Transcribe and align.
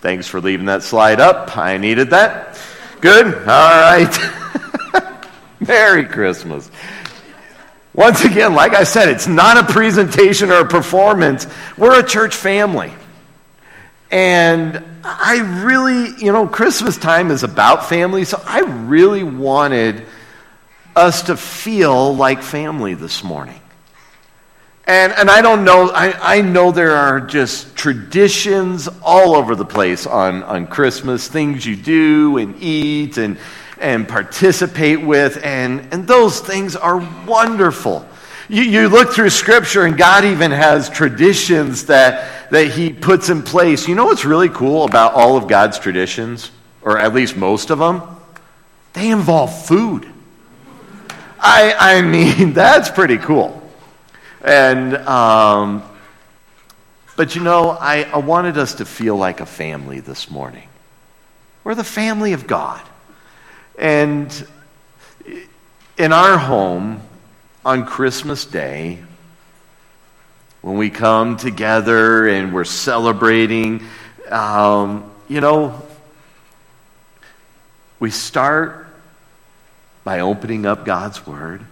Thanks 0.00 0.26
for 0.26 0.40
leaving 0.40 0.66
that 0.66 0.82
slide 0.82 1.20
up. 1.20 1.56
I 1.56 1.76
needed 1.78 2.10
that. 2.10 2.58
Good. 3.00 3.26
All 3.26 3.42
right. 3.42 4.18
Merry 5.60 6.06
Christmas. 6.06 6.70
Once 7.94 8.24
again, 8.24 8.54
like 8.54 8.74
I 8.74 8.84
said, 8.84 9.08
it's 9.08 9.26
not 9.26 9.58
a 9.58 9.72
presentation 9.72 10.50
or 10.50 10.60
a 10.60 10.68
performance. 10.68 11.46
We're 11.76 12.00
a 12.00 12.06
church 12.06 12.34
family. 12.34 12.92
And 14.10 14.84
I 15.04 15.62
really, 15.64 16.14
you 16.22 16.32
know, 16.32 16.46
Christmas 16.46 16.96
time 16.96 17.30
is 17.30 17.42
about 17.42 17.88
family, 17.88 18.24
so 18.24 18.42
I 18.44 18.60
really 18.60 19.22
wanted 19.24 20.06
us 20.94 21.22
to 21.24 21.36
feel 21.36 22.14
like 22.14 22.42
family 22.42 22.94
this 22.94 23.24
morning. 23.24 23.61
And, 24.86 25.12
and 25.12 25.30
I 25.30 25.42
don't 25.42 25.64
know, 25.64 25.90
I, 25.90 26.38
I 26.38 26.40
know 26.40 26.72
there 26.72 26.96
are 26.96 27.20
just 27.20 27.76
traditions 27.76 28.88
all 29.02 29.36
over 29.36 29.54
the 29.54 29.64
place 29.64 30.06
on, 30.06 30.42
on 30.42 30.66
Christmas, 30.66 31.28
things 31.28 31.64
you 31.64 31.76
do 31.76 32.38
and 32.38 32.60
eat 32.60 33.16
and, 33.16 33.38
and 33.78 34.08
participate 34.08 35.00
with, 35.00 35.42
and, 35.44 35.88
and 35.92 36.06
those 36.06 36.40
things 36.40 36.74
are 36.74 36.98
wonderful. 37.26 38.06
You, 38.48 38.62
you 38.62 38.88
look 38.88 39.12
through 39.12 39.30
Scripture, 39.30 39.84
and 39.84 39.96
God 39.96 40.24
even 40.24 40.50
has 40.50 40.90
traditions 40.90 41.86
that, 41.86 42.50
that 42.50 42.72
He 42.72 42.92
puts 42.92 43.28
in 43.28 43.42
place. 43.42 43.86
You 43.86 43.94
know 43.94 44.06
what's 44.06 44.24
really 44.24 44.48
cool 44.48 44.84
about 44.84 45.14
all 45.14 45.36
of 45.36 45.46
God's 45.46 45.78
traditions, 45.78 46.50
or 46.82 46.98
at 46.98 47.14
least 47.14 47.36
most 47.36 47.70
of 47.70 47.78
them? 47.78 48.02
They 48.94 49.10
involve 49.10 49.64
food. 49.64 50.12
I, 51.38 51.74
I 51.78 52.02
mean, 52.02 52.52
that's 52.54 52.90
pretty 52.90 53.18
cool. 53.18 53.61
And, 54.42 54.96
um, 54.96 55.82
but 57.16 57.34
you 57.34 57.42
know, 57.42 57.70
I, 57.70 58.02
I 58.02 58.18
wanted 58.18 58.58
us 58.58 58.74
to 58.74 58.84
feel 58.84 59.16
like 59.16 59.40
a 59.40 59.46
family 59.46 60.00
this 60.00 60.30
morning. 60.30 60.68
We're 61.64 61.76
the 61.76 61.84
family 61.84 62.32
of 62.32 62.46
God. 62.46 62.82
And 63.78 64.46
in 65.96 66.12
our 66.12 66.36
home, 66.36 67.00
on 67.64 67.86
Christmas 67.86 68.44
Day, 68.44 68.98
when 70.60 70.76
we 70.76 70.90
come 70.90 71.36
together 71.36 72.26
and 72.26 72.52
we're 72.52 72.64
celebrating, 72.64 73.84
um, 74.28 75.10
you 75.28 75.40
know, 75.40 75.80
we 78.00 78.10
start 78.10 78.88
by 80.02 80.20
opening 80.20 80.66
up 80.66 80.84
God's 80.84 81.24
Word. 81.24 81.64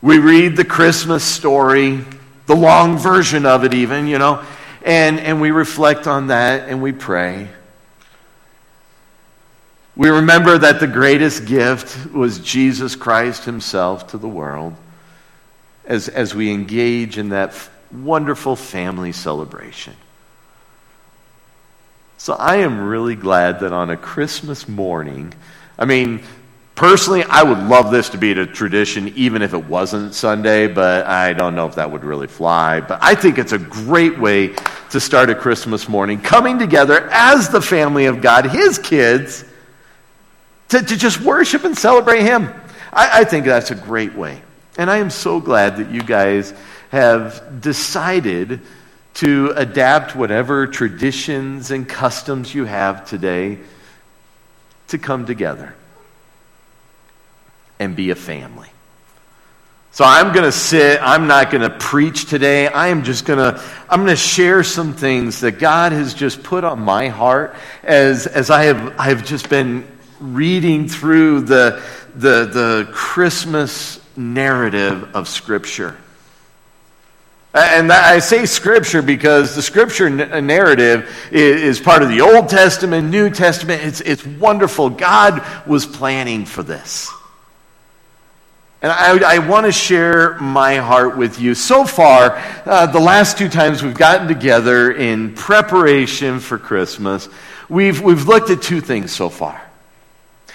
We 0.00 0.18
read 0.18 0.56
the 0.56 0.64
Christmas 0.64 1.24
story, 1.24 2.04
the 2.46 2.54
long 2.54 2.98
version 2.98 3.44
of 3.44 3.64
it, 3.64 3.74
even, 3.74 4.06
you 4.06 4.18
know, 4.18 4.44
and, 4.82 5.18
and 5.18 5.40
we 5.40 5.50
reflect 5.50 6.06
on 6.06 6.28
that 6.28 6.68
and 6.68 6.80
we 6.80 6.92
pray. 6.92 7.48
We 9.96 10.10
remember 10.10 10.56
that 10.58 10.78
the 10.78 10.86
greatest 10.86 11.46
gift 11.46 12.12
was 12.12 12.38
Jesus 12.38 12.94
Christ 12.94 13.44
Himself 13.44 14.08
to 14.08 14.18
the 14.18 14.28
world 14.28 14.76
as, 15.84 16.08
as 16.08 16.34
we 16.34 16.52
engage 16.52 17.18
in 17.18 17.30
that 17.30 17.52
wonderful 17.90 18.54
family 18.54 19.10
celebration. 19.10 19.96
So 22.18 22.34
I 22.34 22.56
am 22.56 22.80
really 22.80 23.16
glad 23.16 23.60
that 23.60 23.72
on 23.72 23.90
a 23.90 23.96
Christmas 23.96 24.68
morning, 24.68 25.34
I 25.78 25.84
mean, 25.84 26.22
Personally, 26.78 27.24
I 27.24 27.42
would 27.42 27.58
love 27.58 27.90
this 27.90 28.08
to 28.10 28.18
be 28.18 28.30
a 28.30 28.46
tradition 28.46 29.12
even 29.16 29.42
if 29.42 29.52
it 29.52 29.64
wasn't 29.64 30.14
Sunday, 30.14 30.68
but 30.68 31.06
I 31.06 31.32
don't 31.32 31.56
know 31.56 31.66
if 31.66 31.74
that 31.74 31.90
would 31.90 32.04
really 32.04 32.28
fly. 32.28 32.80
But 32.80 33.00
I 33.02 33.16
think 33.16 33.36
it's 33.36 33.50
a 33.50 33.58
great 33.58 34.16
way 34.16 34.54
to 34.90 35.00
start 35.00 35.28
a 35.28 35.34
Christmas 35.34 35.88
morning, 35.88 36.20
coming 36.20 36.56
together 36.56 37.08
as 37.10 37.48
the 37.48 37.60
family 37.60 38.04
of 38.04 38.20
God, 38.20 38.46
His 38.46 38.78
kids, 38.78 39.44
to, 40.68 40.80
to 40.80 40.96
just 40.96 41.20
worship 41.20 41.64
and 41.64 41.76
celebrate 41.76 42.22
Him. 42.22 42.44
I, 42.92 43.22
I 43.22 43.24
think 43.24 43.44
that's 43.44 43.72
a 43.72 43.74
great 43.74 44.14
way. 44.14 44.40
And 44.76 44.88
I 44.88 44.98
am 44.98 45.10
so 45.10 45.40
glad 45.40 45.78
that 45.78 45.90
you 45.90 46.04
guys 46.04 46.54
have 46.92 47.60
decided 47.60 48.60
to 49.14 49.52
adapt 49.56 50.14
whatever 50.14 50.68
traditions 50.68 51.72
and 51.72 51.88
customs 51.88 52.54
you 52.54 52.66
have 52.66 53.04
today 53.04 53.58
to 54.86 54.98
come 54.98 55.26
together 55.26 55.74
and 57.78 57.94
be 57.94 58.10
a 58.10 58.14
family. 58.14 58.68
So 59.90 60.04
I'm 60.04 60.32
going 60.32 60.44
to 60.44 60.52
sit, 60.52 61.00
I'm 61.02 61.26
not 61.26 61.50
going 61.50 61.62
to 61.62 61.76
preach 61.76 62.26
today. 62.26 62.68
I 62.68 62.88
am 62.88 63.02
just 63.02 63.24
going 63.24 63.38
to 63.38 63.60
I'm 63.88 64.04
going 64.04 64.14
to 64.14 64.16
share 64.16 64.62
some 64.62 64.92
things 64.92 65.40
that 65.40 65.58
God 65.58 65.92
has 65.92 66.14
just 66.14 66.42
put 66.42 66.62
on 66.62 66.80
my 66.80 67.08
heart 67.08 67.56
as 67.82 68.26
as 68.26 68.50
I 68.50 68.64
have 68.64 68.98
I 68.98 69.08
have 69.08 69.24
just 69.24 69.48
been 69.48 69.84
reading 70.20 70.86
through 70.86 71.40
the 71.40 71.82
the 72.14 72.44
the 72.44 72.88
Christmas 72.92 74.00
narrative 74.16 75.16
of 75.16 75.26
scripture. 75.26 75.96
And 77.54 77.90
I 77.90 78.20
say 78.20 78.46
scripture 78.46 79.02
because 79.02 79.56
the 79.56 79.62
scripture 79.62 80.06
uh, 80.06 80.40
narrative 80.40 81.10
is 81.32 81.80
part 81.80 82.02
of 82.02 82.08
the 82.08 82.20
Old 82.20 82.48
Testament, 82.48 83.08
New 83.08 83.30
Testament. 83.30 83.82
It's, 83.82 84.00
it's 84.02 84.24
wonderful. 84.24 84.90
God 84.90 85.42
was 85.66 85.86
planning 85.86 86.44
for 86.44 86.62
this. 86.62 87.10
And 88.80 88.92
I, 88.92 89.36
I 89.36 89.38
want 89.40 89.66
to 89.66 89.72
share 89.72 90.38
my 90.38 90.76
heart 90.76 91.16
with 91.16 91.40
you. 91.40 91.54
So 91.54 91.84
far, 91.84 92.36
uh, 92.64 92.86
the 92.86 93.00
last 93.00 93.36
two 93.36 93.48
times 93.48 93.82
we've 93.82 93.96
gotten 93.96 94.28
together 94.28 94.92
in 94.92 95.34
preparation 95.34 96.38
for 96.38 96.58
Christmas, 96.58 97.28
we've, 97.68 98.00
we've 98.00 98.28
looked 98.28 98.50
at 98.50 98.62
two 98.62 98.80
things 98.80 99.10
so 99.10 99.28
far. 99.28 99.60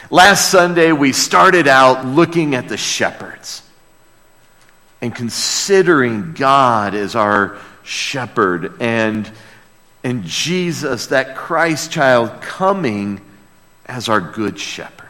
Last 0.09 0.51
Sunday, 0.51 0.93
we 0.93 1.11
started 1.11 1.67
out 1.67 2.05
looking 2.05 2.55
at 2.55 2.69
the 2.69 2.77
shepherds 2.77 3.61
and 5.01 5.13
considering 5.13 6.33
God 6.33 6.95
as 6.95 7.15
our 7.15 7.57
shepherd 7.83 8.81
and, 8.81 9.29
and 10.01 10.23
Jesus, 10.23 11.07
that 11.07 11.35
Christ 11.35 11.91
child, 11.91 12.41
coming 12.41 13.19
as 13.85 14.07
our 14.07 14.21
good 14.21 14.57
shepherd. 14.57 15.02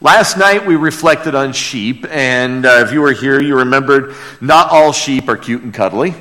Last 0.00 0.36
night 0.36 0.66
we 0.66 0.74
reflected 0.74 1.36
on 1.36 1.52
sheep, 1.52 2.04
and 2.10 2.66
uh, 2.66 2.84
if 2.84 2.92
you 2.92 3.00
were 3.00 3.12
here, 3.12 3.40
you 3.40 3.58
remembered 3.58 4.14
not 4.40 4.70
all 4.70 4.92
sheep 4.92 5.28
are 5.28 5.36
cute 5.36 5.62
and 5.62 5.72
cuddly. 5.72 6.14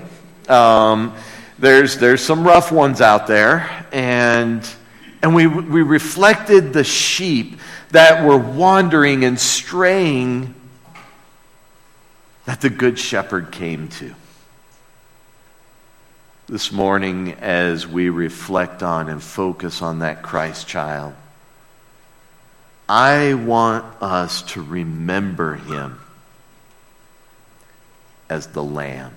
Um, 0.48 1.16
there's, 1.58 1.98
there's 1.98 2.22
some 2.22 2.46
rough 2.46 2.72
ones 2.72 3.02
out 3.02 3.26
there, 3.26 3.88
and, 3.92 4.68
and 5.24 5.34
we, 5.34 5.48
we 5.48 5.82
reflected 5.82 6.72
the 6.72 6.84
sheep 6.84 7.60
that 7.90 8.24
were 8.24 8.38
wandering 8.38 9.26
and 9.26 9.40
straying 9.40 10.54
that 12.46 12.62
the 12.62 12.70
Good 12.70 13.00
Shepherd 13.00 13.52
came 13.52 13.88
to. 13.88 14.14
This 16.46 16.72
morning, 16.72 17.34
as 17.34 17.88
we 17.88 18.10
reflect 18.10 18.84
on 18.84 19.10
and 19.10 19.22
focus 19.22 19.82
on 19.82 20.00
that 20.00 20.22
Christ 20.22 20.68
child, 20.68 21.16
I 22.88 23.34
want 23.34 23.86
us 24.02 24.42
to 24.54 24.62
remember 24.62 25.56
him 25.56 26.00
as 28.30 28.48
the 28.48 28.64
Lamb. 28.64 29.16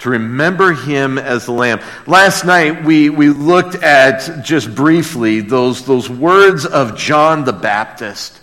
To 0.00 0.10
remember 0.10 0.74
him 0.74 1.16
as 1.16 1.46
the 1.46 1.52
Lamb. 1.52 1.80
Last 2.06 2.44
night 2.44 2.84
we, 2.84 3.08
we 3.08 3.30
looked 3.30 3.76
at 3.76 4.44
just 4.44 4.74
briefly 4.74 5.40
those, 5.40 5.86
those 5.86 6.10
words 6.10 6.66
of 6.66 6.98
John 6.98 7.44
the 7.44 7.54
Baptist. 7.54 8.38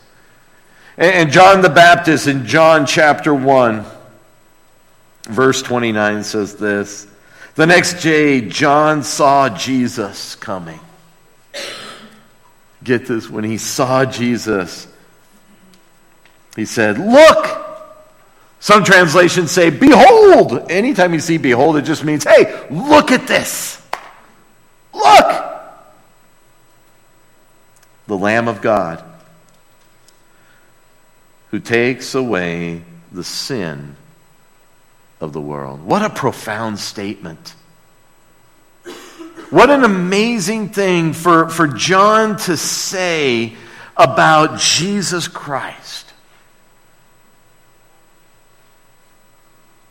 And 0.98 1.32
John 1.32 1.62
the 1.62 1.70
Baptist 1.70 2.28
in 2.28 2.46
John 2.46 2.86
chapter 2.86 3.34
1, 3.34 3.86
verse 5.26 5.62
29 5.62 6.24
says 6.24 6.56
this 6.56 7.08
The 7.56 7.68
next 7.68 8.02
day, 8.02 8.42
John 8.42 9.04
saw 9.04 9.50
Jesus 9.50 10.36
coming 10.36 10.80
Get 12.84 13.06
this, 13.06 13.30
when 13.30 13.44
he 13.44 13.58
saw 13.58 14.06
Jesus, 14.06 14.88
he 16.56 16.66
said, 16.66 16.98
Look! 16.98 17.60
Some 18.60 18.84
translations 18.84 19.52
say, 19.52 19.70
Behold! 19.70 20.72
Anytime 20.72 21.14
you 21.14 21.20
see 21.20 21.38
behold, 21.38 21.78
it 21.78 21.84
just 21.84 22.04
means, 22.04 22.24
Hey, 22.24 22.68
look 22.70 23.12
at 23.12 23.28
this! 23.28 23.82
Look! 24.94 25.54
The 28.08 28.18
Lamb 28.18 28.48
of 28.48 28.62
God 28.62 29.04
who 31.54 31.60
takes 31.60 32.16
away 32.16 32.82
the 33.12 33.24
sin 33.24 33.96
of 35.22 35.34
the 35.34 35.40
world. 35.40 35.84
What 35.84 36.02
a 36.02 36.10
profound 36.10 36.80
statement. 36.80 37.54
What 39.54 39.70
an 39.70 39.84
amazing 39.84 40.70
thing 40.70 41.14
for, 41.14 41.48
for 41.48 41.68
John 41.68 42.38
to 42.38 42.58
say 42.58 43.54
about 43.96 44.60
Jesus 44.60 45.28
Christ. 45.28 46.12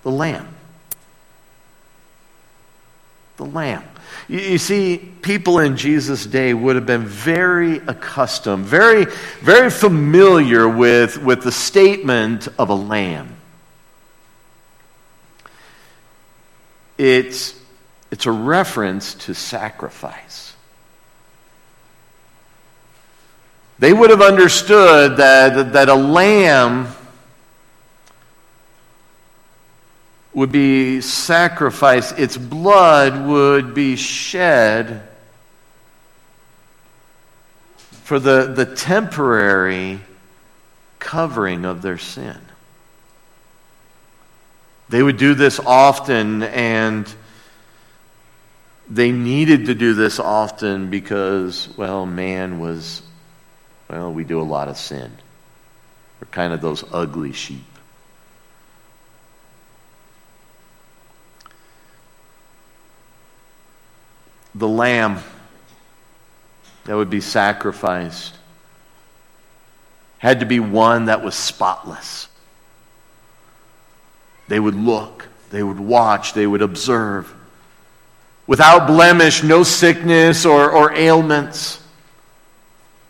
The 0.03 0.11
Lamb. 0.11 0.49
The 3.37 3.45
lamb. 3.45 3.85
You, 4.27 4.41
you 4.41 4.59
see, 4.59 4.99
people 4.99 5.61
in 5.61 5.77
Jesus' 5.77 6.27
day 6.27 6.53
would 6.53 6.75
have 6.75 6.87
been 6.87 7.07
very 7.07 7.77
accustomed, 7.77 8.65
very, 8.65 9.05
very 9.43 9.71
familiar 9.71 10.69
with, 10.69 11.23
with 11.23 11.45
the 11.45 11.53
statement 11.53 12.49
of 12.59 12.71
a 12.71 12.75
lamb. 12.75 13.37
It's, 16.99 17.62
it's 18.13 18.27
a 18.27 18.31
reference 18.31 19.15
to 19.15 19.35
sacrifice. 19.35 20.55
They 23.79 23.91
would 23.93 24.11
have 24.11 24.21
understood 24.21 25.17
that, 25.17 25.73
that 25.73 25.89
a 25.89 25.95
lamb 25.95 26.89
would 30.35 30.53
be 30.53 31.01
sacrificed, 31.01 32.19
its 32.19 32.37
blood 32.37 33.27
would 33.27 33.75
be 33.75 33.97
shed 33.97 35.09
for 38.05 38.21
the, 38.21 38.53
the 38.55 38.67
temporary 38.67 40.01
covering 40.99 41.65
of 41.65 41.81
their 41.81 41.99
sin. 41.99 42.39
They 44.91 45.03
would 45.03 45.17
do 45.17 45.33
this 45.33 45.59
often, 45.59 46.43
and 46.43 47.13
they 48.89 49.13
needed 49.13 49.67
to 49.67 49.75
do 49.75 49.95
this 49.95 50.19
often 50.19 50.91
because, 50.91 51.69
well, 51.77 52.07
man 52.07 52.59
was, 52.59 53.03
well, 53.89 54.13
we 54.13 54.25
do 54.25 54.41
a 54.41 54.43
lot 54.43 54.69
of 54.69 54.77
sin. 54.77 55.13
We're 56.21 56.29
kind 56.31 56.53
of 56.53 56.61
those 56.61 56.85
ugly 56.93 57.33
sheep. 57.33 57.65
the 64.55 64.69
lamb 64.69 65.19
that 66.85 66.95
would 66.95 67.11
be 67.11 67.21
sacrificed 67.21 68.37
had 70.19 70.41
to 70.41 70.47
be 70.47 70.61
one 70.61 71.07
that 71.07 71.23
was 71.23 71.35
spotless. 71.35 72.29
They 74.49 74.61
would 74.61 74.75
look, 74.75 75.27
they 75.51 75.63
would 75.63 75.81
watch, 75.81 76.35
they 76.35 76.47
would 76.47 76.63
observe. 76.63 77.35
Without 78.47 78.87
blemish, 78.87 79.43
no 79.43 79.63
sickness 79.63 80.45
or, 80.45 80.71
or 80.71 80.93
ailments, 80.95 81.83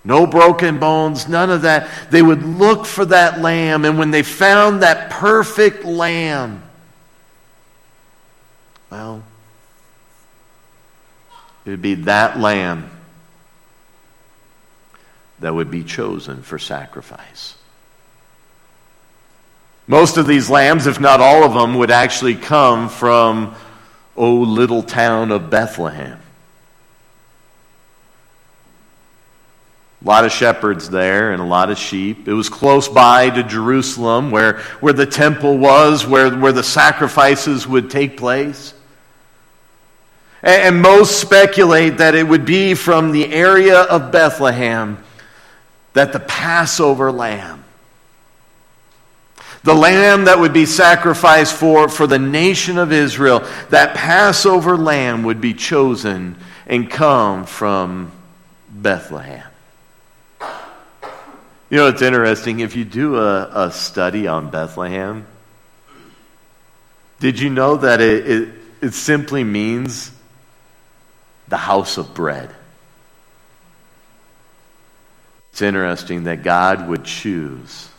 no 0.04 0.26
broken 0.26 0.78
bones, 0.78 1.28
none 1.28 1.50
of 1.50 1.62
that. 1.62 1.88
They 2.10 2.22
would 2.22 2.42
look 2.42 2.86
for 2.86 3.04
that 3.06 3.40
lamb, 3.40 3.84
and 3.84 3.98
when 3.98 4.10
they 4.10 4.22
found 4.22 4.82
that 4.82 5.10
perfect 5.10 5.84
lamb, 5.84 6.62
well, 8.90 9.22
it 11.64 11.70
would 11.70 11.82
be 11.82 11.94
that 11.94 12.38
lamb 12.38 12.90
that 15.38 15.54
would 15.54 15.70
be 15.70 15.82
chosen 15.82 16.42
for 16.42 16.58
sacrifice. 16.58 17.56
Most 19.86 20.16
of 20.16 20.26
these 20.26 20.48
lambs, 20.48 20.86
if 20.86 21.00
not 21.00 21.20
all 21.20 21.44
of 21.44 21.54
them, 21.54 21.74
would 21.76 21.90
actually 21.90 22.36
come 22.36 22.88
from, 22.88 23.54
oh, 24.16 24.34
little 24.34 24.82
town 24.82 25.30
of 25.30 25.50
Bethlehem. 25.50 26.18
A 30.02 30.08
lot 30.08 30.24
of 30.24 30.32
shepherds 30.32 30.90
there 30.90 31.32
and 31.32 31.40
a 31.40 31.44
lot 31.44 31.70
of 31.70 31.78
sheep. 31.78 32.26
It 32.26 32.32
was 32.32 32.48
close 32.48 32.88
by 32.88 33.30
to 33.30 33.44
Jerusalem 33.44 34.32
where, 34.32 34.58
where 34.80 34.92
the 34.92 35.06
temple 35.06 35.58
was, 35.58 36.04
where, 36.04 36.36
where 36.36 36.52
the 36.52 36.64
sacrifices 36.64 37.68
would 37.68 37.90
take 37.90 38.16
place. 38.16 38.74
And 40.42 40.82
most 40.82 41.20
speculate 41.20 41.98
that 41.98 42.16
it 42.16 42.26
would 42.26 42.44
be 42.44 42.74
from 42.74 43.12
the 43.12 43.32
area 43.32 43.78
of 43.78 44.10
Bethlehem 44.10 45.02
that 45.92 46.12
the 46.12 46.20
Passover 46.20 47.12
lamb, 47.12 47.62
the 49.64 49.74
lamb 49.74 50.24
that 50.24 50.38
would 50.38 50.52
be 50.52 50.66
sacrificed 50.66 51.54
for, 51.54 51.88
for 51.88 52.06
the 52.06 52.18
nation 52.18 52.78
of 52.78 52.92
Israel, 52.92 53.46
that 53.70 53.94
Passover 53.94 54.76
lamb 54.76 55.22
would 55.22 55.40
be 55.40 55.54
chosen 55.54 56.36
and 56.66 56.90
come 56.90 57.44
from 57.44 58.10
Bethlehem. 58.68 59.46
You 61.70 61.78
know, 61.78 61.88
it's 61.88 62.02
interesting. 62.02 62.60
If 62.60 62.76
you 62.76 62.84
do 62.84 63.16
a, 63.16 63.66
a 63.66 63.72
study 63.72 64.26
on 64.26 64.50
Bethlehem, 64.50 65.26
did 67.20 67.38
you 67.38 67.48
know 67.48 67.76
that 67.76 68.00
it, 68.00 68.30
it, 68.30 68.48
it 68.82 68.94
simply 68.94 69.44
means 69.44 70.10
the 71.48 71.56
house 71.56 71.98
of 71.98 72.14
bread. 72.14 72.50
It's 75.52 75.62
interesting 75.62 76.24
that 76.24 76.42
God 76.42 76.88
would 76.88 77.04
choose 77.04 77.91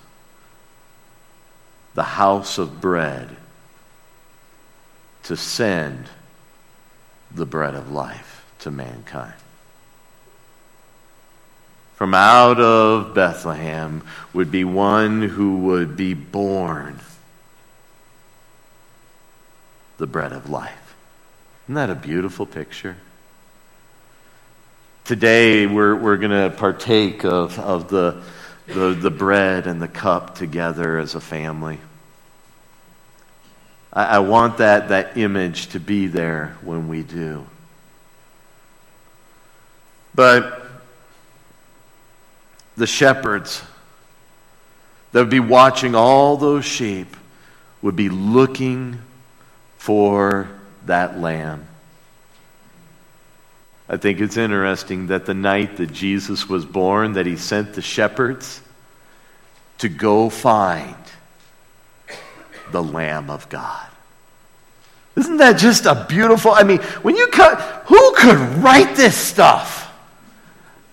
the 1.94 2.04
house 2.04 2.58
of 2.58 2.82
bread 2.82 3.30
to 5.24 5.38
send 5.38 6.08
the 7.34 7.46
bread 7.46 7.76
of 7.76 7.92
life 7.92 8.46
to 8.60 8.72
mankind. 8.72 9.34
From 11.96 12.14
out 12.14 12.60
of 12.60 13.14
Bethlehem 13.14 14.04
would 14.34 14.52
be 14.52 14.64
one 14.64 15.22
who 15.22 15.58
would 15.58 15.96
be 15.96 16.14
born 16.14 17.00
the 19.98 20.08
bread 20.08 20.34
of 20.34 20.50
life. 20.50 20.96
Isn't 21.66 21.76
that 21.76 21.90
a 21.90 21.96
beautiful 21.96 22.46
picture? 22.46 22.98
Today, 25.06 25.66
we're, 25.66 25.96
we're 25.96 26.18
going 26.18 26.32
to 26.32 26.54
partake 26.58 27.24
of, 27.24 27.58
of 27.60 27.90
the, 27.90 28.22
the, 28.68 28.94
the 28.94 29.12
bread 29.12 29.68
and 29.68 29.82
the 29.82 29.88
cup 29.88 30.36
together 30.36 30.98
as 30.98 31.16
a 31.16 31.22
family. 31.22 31.80
I, 33.92 34.06
I 34.06 34.20
want 34.20 34.58
that, 34.58 34.90
that 34.90 35.18
image 35.18 35.68
to 35.68 35.80
be 35.80 36.08
there 36.08 36.58
when 36.62 36.88
we 36.88 37.04
do. 37.04 37.46
But 40.16 40.68
the 42.76 42.88
shepherds 42.88 43.62
that 45.12 45.20
would 45.20 45.30
be 45.30 45.40
watching 45.40 45.96
all 45.96 46.38
those 46.38 46.66
sheep 46.66 47.16
would 47.82 47.96
be 47.96 48.10
looking 48.10 49.00
for 49.78 50.50
that 50.86 51.20
lamb. 51.20 51.68
I 53.94 53.98
think 53.98 54.22
it's 54.22 54.38
interesting 54.38 55.06
that 55.08 55.28
the 55.28 55.36
night 55.36 55.78
that 55.78 55.94
Jesus 55.94 56.50
was 56.50 56.66
born, 56.66 57.14
that 57.14 57.28
he 57.28 57.38
sent 57.38 57.76
the 57.76 57.82
shepherds 57.84 58.60
to 59.78 59.88
go 59.88 60.32
find 60.32 60.96
the 62.72 62.82
Lamb 62.82 63.30
of 63.30 63.48
God. 63.50 63.86
Isn't 65.16 65.38
that 65.38 65.60
just 65.60 65.86
a 65.86 66.08
beautiful? 66.10 66.54
I 66.54 66.64
mean, 66.64 66.80
when 67.04 67.16
you 67.16 67.28
cut, 67.28 67.60
who 67.86 68.16
could 68.16 68.40
write 68.64 68.96
this 68.96 69.16
stuff? 69.16 69.94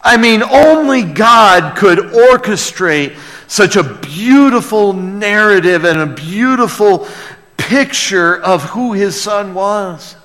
I 0.02 0.18
mean, 0.18 0.42
only 0.42 1.02
God 1.02 1.78
could 1.78 2.00
orchestrate 2.00 3.16
such 3.48 3.76
a 3.76 3.82
beautiful 3.82 4.92
narrative 4.92 5.86
and 5.86 6.00
a 6.00 6.06
beautiful 6.06 7.08
picture 7.56 8.36
of 8.36 8.62
who 8.64 8.92
his 8.92 9.18
son 9.18 9.54
was. 9.54 10.16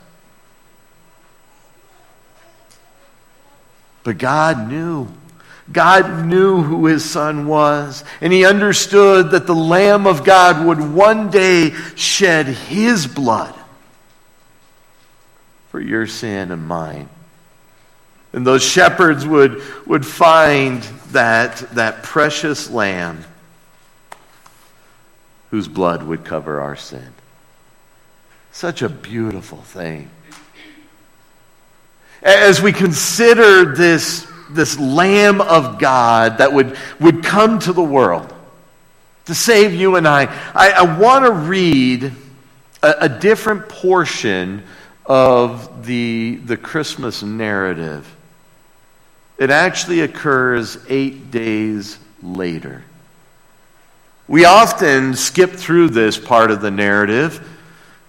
But 4.05 4.19
God 4.19 4.69
knew. 4.69 5.09
God 5.71 6.27
knew 6.27 6.61
who 6.61 6.85
his 6.85 7.03
son 7.03 7.47
was, 7.47 8.03
and 8.21 8.31
he 8.31 8.45
understood 8.45 9.31
that 9.31 9.47
the 9.47 9.55
Lamb 9.55 10.05
of 10.05 10.23
God 10.23 10.63
would 10.63 10.79
one 10.79 11.31
day 11.31 11.71
shed 11.95 12.45
his 12.45 13.07
blood 13.07 13.53
for 15.71 15.81
your 15.81 16.05
sin 16.05 16.51
and 16.51 16.67
mine. 16.67 17.09
And 18.31 18.45
those 18.45 18.63
shepherds 18.63 19.25
would, 19.25 19.63
would 19.87 20.05
find 20.05 20.83
that, 21.11 21.57
that 21.71 22.03
precious 22.03 22.69
lamb 22.69 23.23
whose 25.49 25.67
blood 25.67 26.03
would 26.03 26.23
cover 26.23 26.61
our 26.61 26.75
sin. 26.75 27.11
Such 28.51 28.83
a 28.83 28.89
beautiful 28.89 29.61
thing 29.61 30.11
as 32.25 32.59
we 32.59 32.73
consider 32.73 33.75
this, 33.75 34.27
this 34.49 34.79
Lamb 34.79 35.41
of 35.41 35.77
God 35.77 36.39
that 36.39 36.51
would, 36.51 36.75
would 36.99 37.23
come 37.23 37.59
to 37.59 37.71
the 37.71 37.83
world 37.83 38.33
to 39.25 39.35
save 39.35 39.73
you 39.73 39.95
and 39.95 40.07
I, 40.07 40.25
I, 40.53 40.71
I 40.71 40.97
want 40.99 41.25
to 41.25 41.31
read 41.31 42.11
a, 42.81 42.95
a 43.01 43.09
different 43.09 43.69
portion 43.69 44.63
of 45.05 45.85
the, 45.85 46.35
the 46.45 46.57
Christmas 46.57 47.21
narrative. 47.21 48.11
It 49.37 49.51
actually 49.51 50.01
occurs 50.01 50.77
eight 50.89 51.29
days 51.29 51.99
later. 52.23 52.83
We 54.27 54.45
often 54.45 55.13
skip 55.13 55.51
through 55.51 55.89
this 55.89 56.17
part 56.17 56.49
of 56.49 56.61
the 56.61 56.71
narrative 56.71 57.47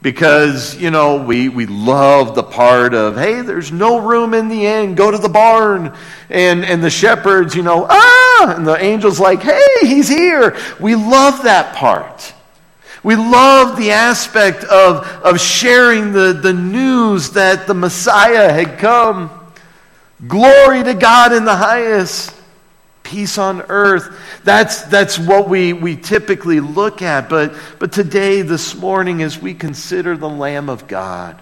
because, 0.02 0.76
you 0.76 0.90
know, 0.90 1.22
we, 1.22 1.48
we 1.48 1.66
love 1.66 2.34
the 2.34 2.42
part 2.42 2.94
of, 2.94 3.16
hey, 3.16 3.40
there's 3.42 3.72
no 3.72 3.98
room 3.98 4.34
in 4.34 4.48
the 4.48 4.66
inn, 4.66 4.94
go 4.94 5.10
to 5.10 5.18
the 5.18 5.28
barn. 5.28 5.96
And, 6.28 6.64
and 6.64 6.82
the 6.82 6.90
shepherds, 6.90 7.54
you 7.54 7.62
know, 7.62 7.86
ah! 7.88 8.54
And 8.56 8.66
the 8.66 8.74
angel's 8.74 9.18
like, 9.18 9.42
hey, 9.42 9.64
he's 9.80 10.08
here. 10.08 10.56
We 10.78 10.94
love 10.94 11.44
that 11.44 11.74
part. 11.74 12.34
We 13.02 13.16
love 13.16 13.76
the 13.76 13.92
aspect 13.92 14.64
of, 14.64 15.06
of 15.24 15.40
sharing 15.40 16.12
the, 16.12 16.32
the 16.32 16.52
news 16.52 17.30
that 17.30 17.66
the 17.66 17.74
Messiah 17.74 18.52
had 18.52 18.78
come. 18.78 19.30
Glory 20.26 20.82
to 20.82 20.94
God 20.94 21.32
in 21.32 21.44
the 21.44 21.56
highest 21.56 22.35
peace 23.06 23.38
on 23.38 23.62
earth. 23.68 24.18
That's, 24.42 24.82
that's 24.82 25.16
what 25.16 25.48
we, 25.48 25.72
we 25.72 25.96
typically 25.96 26.58
look 26.58 27.02
at. 27.02 27.28
But, 27.28 27.54
but 27.78 27.92
today, 27.92 28.42
this 28.42 28.74
morning, 28.74 29.22
as 29.22 29.38
we 29.38 29.54
consider 29.54 30.16
the 30.16 30.28
Lamb 30.28 30.68
of 30.68 30.88
God, 30.88 31.40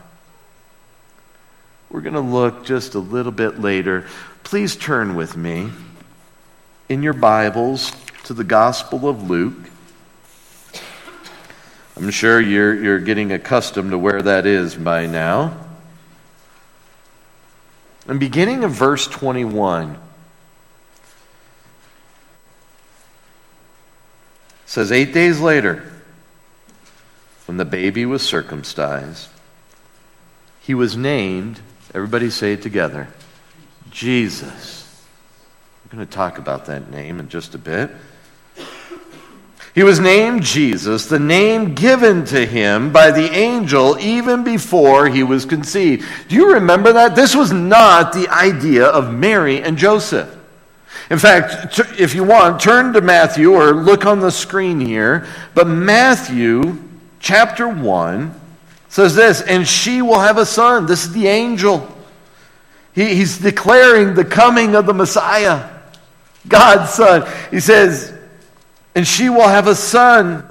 we're 1.88 2.02
going 2.02 2.14
to 2.14 2.20
look 2.20 2.66
just 2.66 2.94
a 2.94 2.98
little 2.98 3.32
bit 3.32 3.58
later. 3.60 4.06
Please 4.42 4.76
turn 4.76 5.14
with 5.14 5.38
me 5.38 5.70
in 6.90 7.02
your 7.02 7.14
Bibles 7.14 7.92
to 8.24 8.34
the 8.34 8.44
Gospel 8.44 9.08
of 9.08 9.30
Luke. 9.30 9.56
I'm 11.96 12.10
sure 12.10 12.40
you're, 12.40 12.74
you're 12.74 13.00
getting 13.00 13.32
accustomed 13.32 13.92
to 13.92 13.98
where 13.98 14.20
that 14.20 14.44
is 14.44 14.74
by 14.74 15.06
now. 15.06 15.56
And 18.06 18.20
beginning 18.20 18.64
of 18.64 18.72
verse 18.72 19.06
21. 19.06 19.98
Says 24.74 24.90
eight 24.90 25.12
days 25.12 25.38
later, 25.38 25.84
when 27.46 27.58
the 27.58 27.64
baby 27.64 28.04
was 28.04 28.22
circumcised, 28.22 29.28
he 30.62 30.74
was 30.74 30.96
named, 30.96 31.60
everybody 31.94 32.28
say 32.28 32.54
it 32.54 32.62
together, 32.62 33.06
Jesus. 33.92 35.06
We're 35.84 35.98
going 35.98 36.08
to 36.08 36.12
talk 36.12 36.38
about 36.38 36.66
that 36.66 36.90
name 36.90 37.20
in 37.20 37.28
just 37.28 37.54
a 37.54 37.58
bit. 37.58 37.88
He 39.76 39.84
was 39.84 40.00
named 40.00 40.42
Jesus, 40.42 41.06
the 41.06 41.20
name 41.20 41.76
given 41.76 42.24
to 42.24 42.44
him 42.44 42.90
by 42.90 43.12
the 43.12 43.30
angel 43.30 43.96
even 44.00 44.42
before 44.42 45.06
he 45.06 45.22
was 45.22 45.44
conceived. 45.44 46.04
Do 46.28 46.34
you 46.34 46.54
remember 46.54 46.94
that? 46.94 47.14
This 47.14 47.36
was 47.36 47.52
not 47.52 48.12
the 48.12 48.28
idea 48.28 48.86
of 48.86 49.14
Mary 49.14 49.62
and 49.62 49.78
Joseph. 49.78 50.36
In 51.10 51.18
fact, 51.18 51.78
if 51.98 52.14
you 52.14 52.24
want, 52.24 52.60
turn 52.60 52.92
to 52.94 53.00
Matthew 53.00 53.52
or 53.52 53.72
look 53.72 54.06
on 54.06 54.20
the 54.20 54.30
screen 54.30 54.80
here. 54.80 55.26
But 55.54 55.66
Matthew 55.66 56.78
chapter 57.20 57.68
1 57.68 58.40
says 58.88 59.14
this, 59.14 59.42
and 59.42 59.66
she 59.66 60.02
will 60.02 60.20
have 60.20 60.38
a 60.38 60.46
son. 60.46 60.86
This 60.86 61.04
is 61.04 61.12
the 61.12 61.26
angel. 61.26 61.86
He, 62.94 63.14
he's 63.16 63.38
declaring 63.38 64.14
the 64.14 64.24
coming 64.24 64.74
of 64.74 64.86
the 64.86 64.94
Messiah, 64.94 65.68
God's 66.48 66.92
son. 66.92 67.30
He 67.50 67.60
says, 67.60 68.16
and 68.94 69.06
she 69.06 69.28
will 69.28 69.48
have 69.48 69.66
a 69.66 69.74
son, 69.74 70.44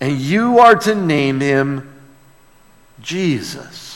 and 0.00 0.18
you 0.18 0.58
are 0.58 0.74
to 0.74 0.94
name 0.94 1.40
him 1.40 1.88
Jesus 3.00 3.91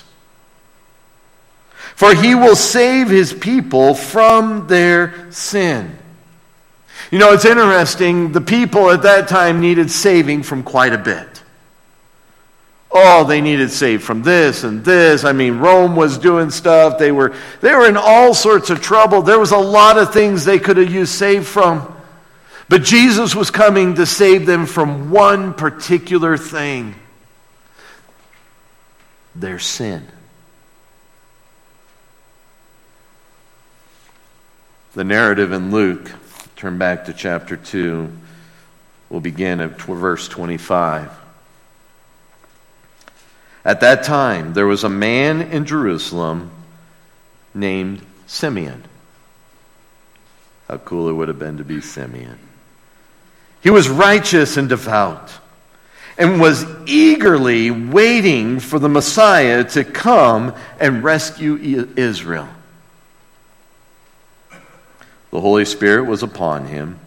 for 1.96 2.14
he 2.14 2.34
will 2.34 2.56
save 2.56 3.08
his 3.08 3.32
people 3.32 3.94
from 3.94 4.66
their 4.66 5.32
sin. 5.32 5.98
You 7.10 7.18
know, 7.18 7.32
it's 7.32 7.46
interesting. 7.46 8.32
The 8.32 8.42
people 8.42 8.90
at 8.90 9.02
that 9.02 9.28
time 9.28 9.60
needed 9.60 9.90
saving 9.90 10.42
from 10.42 10.62
quite 10.62 10.92
a 10.92 10.98
bit. 10.98 11.42
Oh, 12.92 13.24
they 13.24 13.40
needed 13.40 13.70
saved 13.70 14.02
from 14.02 14.22
this 14.22 14.62
and 14.62 14.84
this. 14.84 15.24
I 15.24 15.32
mean, 15.32 15.58
Rome 15.58 15.96
was 15.96 16.18
doing 16.18 16.50
stuff. 16.50 16.98
They 16.98 17.12
were, 17.12 17.34
they 17.62 17.74
were 17.74 17.88
in 17.88 17.96
all 17.96 18.34
sorts 18.34 18.68
of 18.68 18.82
trouble. 18.82 19.22
There 19.22 19.38
was 19.38 19.52
a 19.52 19.58
lot 19.58 19.96
of 19.96 20.12
things 20.12 20.44
they 20.44 20.58
could 20.58 20.76
have 20.76 20.92
used 20.92 21.12
saved 21.12 21.46
from. 21.46 21.94
But 22.68 22.82
Jesus 22.82 23.34
was 23.34 23.50
coming 23.50 23.94
to 23.94 24.04
save 24.04 24.44
them 24.44 24.66
from 24.66 25.10
one 25.10 25.54
particular 25.54 26.36
thing 26.36 26.94
their 29.34 29.58
sin. 29.58 30.06
The 34.96 35.04
narrative 35.04 35.52
in 35.52 35.72
Luke, 35.72 36.10
turn 36.56 36.78
back 36.78 37.04
to 37.04 37.12
chapter 37.12 37.54
2, 37.54 38.10
will 39.10 39.20
begin 39.20 39.60
at 39.60 39.78
verse 39.78 40.26
25. 40.26 41.10
At 43.62 43.80
that 43.80 44.04
time, 44.04 44.54
there 44.54 44.66
was 44.66 44.84
a 44.84 44.88
man 44.88 45.42
in 45.42 45.66
Jerusalem 45.66 46.50
named 47.52 48.00
Simeon. 48.26 48.84
How 50.66 50.78
cool 50.78 51.10
it 51.10 51.12
would 51.12 51.28
have 51.28 51.38
been 51.38 51.58
to 51.58 51.64
be 51.64 51.82
Simeon. 51.82 52.38
He 53.60 53.68
was 53.68 53.90
righteous 53.90 54.56
and 54.56 54.66
devout 54.66 55.30
and 56.16 56.40
was 56.40 56.64
eagerly 56.86 57.70
waiting 57.70 58.60
for 58.60 58.78
the 58.78 58.88
Messiah 58.88 59.62
to 59.64 59.84
come 59.84 60.54
and 60.80 61.04
rescue 61.04 61.86
Israel. 61.96 62.48
The 65.36 65.42
Holy 65.42 65.66
Spirit 65.66 66.04
was 66.04 66.22
upon 66.22 66.64
him 66.64 66.98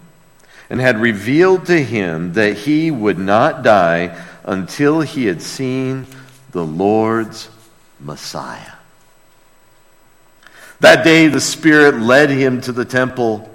and 0.69 0.79
had 0.79 1.01
revealed 1.01 1.65
to 1.65 1.83
him 1.83 2.33
that 2.33 2.57
he 2.57 2.91
would 2.91 3.17
not 3.17 3.63
die 3.63 4.23
until 4.43 5.01
he 5.01 5.25
had 5.25 5.41
seen 5.41 6.05
the 6.51 6.63
Lord's 6.63 7.49
Messiah. 7.99 8.73
That 10.79 11.03
day, 11.03 11.25
the 11.25 11.41
Spirit 11.41 12.01
led 12.01 12.29
him 12.29 12.61
to 12.61 12.71
the 12.71 12.85
temple. 12.85 13.49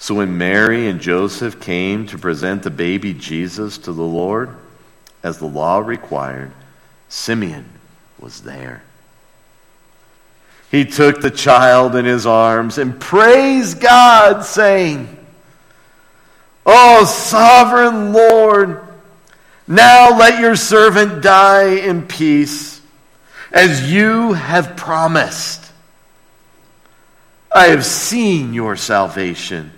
So 0.00 0.16
when 0.16 0.36
Mary 0.36 0.88
and 0.88 1.00
Joseph 1.00 1.60
came 1.60 2.08
to 2.08 2.18
present 2.18 2.64
the 2.64 2.70
baby 2.70 3.14
Jesus 3.14 3.78
to 3.78 3.92
the 3.92 4.02
Lord, 4.02 4.56
as 5.22 5.38
the 5.38 5.46
law 5.46 5.78
required, 5.78 6.50
Simeon 7.08 7.66
was 8.18 8.40
there. 8.40 8.82
He 10.70 10.84
took 10.84 11.20
the 11.20 11.32
child 11.32 11.96
in 11.96 12.04
his 12.04 12.26
arms 12.26 12.78
and 12.78 12.98
praised 12.98 13.80
God, 13.80 14.44
saying, 14.44 15.16
Oh, 16.64 17.04
sovereign 17.04 18.12
Lord, 18.12 18.80
now 19.66 20.16
let 20.16 20.40
your 20.40 20.54
servant 20.54 21.22
die 21.22 21.70
in 21.70 22.06
peace, 22.06 22.80
as 23.50 23.92
you 23.92 24.34
have 24.34 24.76
promised. 24.76 25.60
I 27.52 27.68
have 27.68 27.84
seen 27.84 28.54
your 28.54 28.76
salvation, 28.76 29.72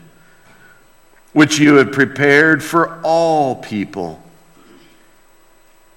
which 1.32 1.58
you 1.58 1.76
have 1.76 1.92
prepared 1.92 2.62
for 2.62 3.00
all 3.02 3.56
people. 3.56 4.22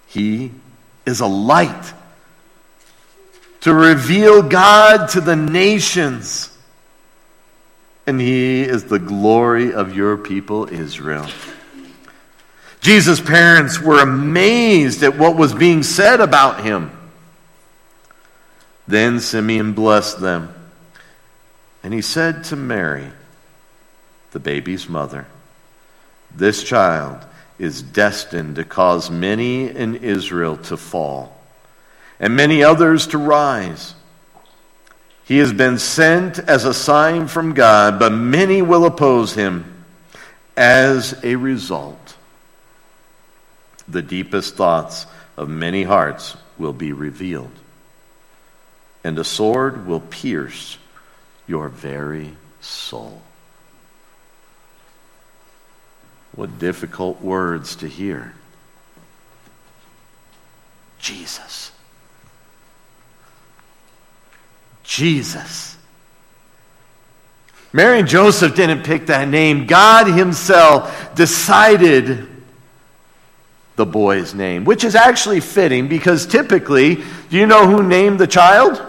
He 0.08 0.52
is 1.06 1.20
a 1.20 1.28
light 1.28 1.94
to 3.66 3.74
reveal 3.74 4.44
God 4.44 5.08
to 5.10 5.22
the 5.22 5.36
nations. 5.36 6.56
And 8.06 8.22
he 8.22 8.62
is 8.62 8.84
the 8.84 9.00
glory 9.00 9.74
of 9.74 9.96
your 9.96 10.18
people, 10.18 10.72
Israel. 10.72 11.26
Jesus' 12.80 13.20
parents 13.20 13.82
were 13.82 14.04
amazed 14.04 15.02
at 15.02 15.18
what 15.18 15.36
was 15.36 15.52
being 15.52 15.82
said 15.82 16.22
about 16.22 16.64
him. 16.64 16.92
Then 18.88 19.20
Simeon 19.20 19.74
blessed 19.74 20.22
them. 20.22 20.54
And 21.82 21.92
he 21.92 22.04
said 22.04 22.44
to 22.44 22.56
Mary, 22.56 23.10
the 24.30 24.40
baby's 24.40 24.88
mother, 24.88 25.26
This 26.36 26.62
child 26.62 27.26
is 27.58 27.82
destined 27.82 28.58
to 28.58 28.64
cause 28.64 29.10
many 29.10 29.68
in 29.68 29.96
Israel 29.96 30.56
to 30.58 30.78
fall 30.78 31.35
and 32.20 32.36
many 32.36 32.64
others 32.64 33.08
to 33.08 33.18
rise. 33.18 33.96
He 35.26 35.40
has 35.40 35.52
been 35.52 35.80
sent 35.80 36.38
as 36.40 36.66
a 36.66 36.74
sign 36.74 37.28
from 37.28 37.54
God, 37.54 38.00
but 38.00 38.12
many 38.12 38.62
will 38.62 38.86
oppose 38.86 39.34
him. 39.34 39.84
As 40.56 41.20
a 41.24 41.36
result, 41.36 42.16
the 43.88 44.02
deepest 44.02 44.56
thoughts 44.56 45.08
of 45.36 45.50
many 45.50 45.84
hearts 45.84 46.38
will 46.58 46.74
be 46.74 46.94
revealed, 46.94 47.52
and 49.04 49.18
a 49.20 49.24
sword 49.24 49.86
will 49.86 50.00
pierce 50.00 50.78
your 51.48 51.70
very 51.70 52.36
soul. 52.62 53.22
What 56.36 56.60
difficult 56.60 57.22
words 57.22 57.78
to 57.78 57.88
hear. 57.88 58.34
Jesus. 61.00 61.72
Jesus. 64.86 65.76
Mary 67.74 68.00
and 68.00 68.08
Joseph 68.08 68.56
didn't 68.56 68.84
pick 68.84 69.08
that 69.08 69.28
name. 69.28 69.68
God 69.68 70.08
Himself 70.08 71.14
decided 71.16 72.28
the 73.76 73.86
boy's 73.86 74.34
name, 74.34 74.64
which 74.64 74.86
is 74.86 74.96
actually 74.96 75.42
fitting 75.42 75.90
because 75.90 76.26
typically, 76.26 76.96
do 76.96 77.38
you 77.38 77.46
know 77.46 77.68
who 77.68 77.84
named 77.84 78.20
the 78.20 78.28
child? 78.28 78.82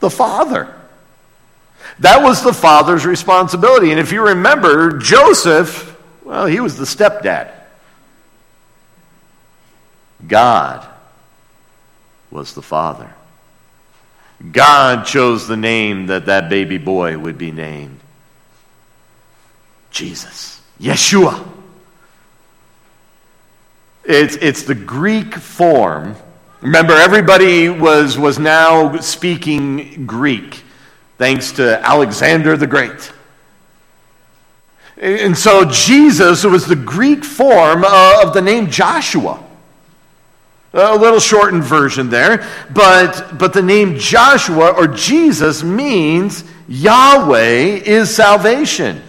The 0.00 0.08
father. 0.08 0.74
That 1.98 2.22
was 2.22 2.42
the 2.42 2.54
father's 2.54 3.04
responsibility. 3.04 3.90
And 3.90 4.00
if 4.00 4.12
you 4.12 4.28
remember, 4.28 4.98
Joseph, 4.98 6.00
well, 6.24 6.46
he 6.46 6.60
was 6.60 6.78
the 6.78 6.86
stepdad. 6.86 7.52
God 10.26 10.88
was 12.30 12.54
the 12.54 12.62
father. 12.62 13.12
God 14.52 15.04
chose 15.04 15.46
the 15.46 15.56
name 15.56 16.06
that 16.06 16.26
that 16.26 16.48
baby 16.48 16.78
boy 16.78 17.18
would 17.18 17.38
be 17.38 17.50
named 17.50 18.00
Jesus, 19.94 20.60
Yeshua. 20.80 21.46
It's, 24.04 24.34
it's 24.36 24.64
the 24.64 24.74
Greek 24.74 25.34
form. 25.34 26.16
Remember, 26.60 26.94
everybody 26.94 27.68
was, 27.68 28.18
was 28.18 28.38
now 28.38 28.98
speaking 28.98 30.04
Greek 30.04 30.62
thanks 31.16 31.52
to 31.52 31.80
Alexander 31.86 32.56
the 32.56 32.66
Great. 32.66 33.12
And 34.96 35.38
so 35.38 35.64
Jesus 35.64 36.42
was 36.42 36.66
the 36.66 36.76
Greek 36.76 37.24
form 37.24 37.84
uh, 37.86 38.22
of 38.24 38.34
the 38.34 38.42
name 38.42 38.70
Joshua. 38.70 39.43
A 40.74 40.96
little 40.96 41.20
shortened 41.20 41.62
version 41.62 42.10
there, 42.10 42.44
but, 42.72 43.38
but 43.38 43.52
the 43.52 43.62
name 43.62 43.96
Joshua 43.96 44.72
or 44.72 44.88
Jesus 44.88 45.62
means 45.62 46.42
Yahweh 46.68 47.82
is 47.84 48.14
salvation. 48.14 49.00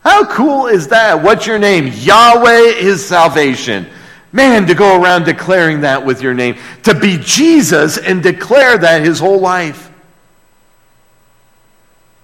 How 0.00 0.24
cool 0.24 0.68
is 0.68 0.88
that? 0.88 1.22
What's 1.22 1.46
your 1.46 1.58
name? 1.58 1.92
Yahweh 1.94 2.78
is 2.78 3.04
salvation. 3.04 3.86
Man, 4.32 4.66
to 4.66 4.74
go 4.74 5.00
around 5.00 5.24
declaring 5.24 5.82
that 5.82 6.04
with 6.04 6.22
your 6.22 6.34
name, 6.34 6.56
to 6.84 6.94
be 6.94 7.18
Jesus 7.18 7.98
and 7.98 8.22
declare 8.22 8.78
that 8.78 9.04
his 9.04 9.18
whole 9.18 9.40
life. 9.40 9.90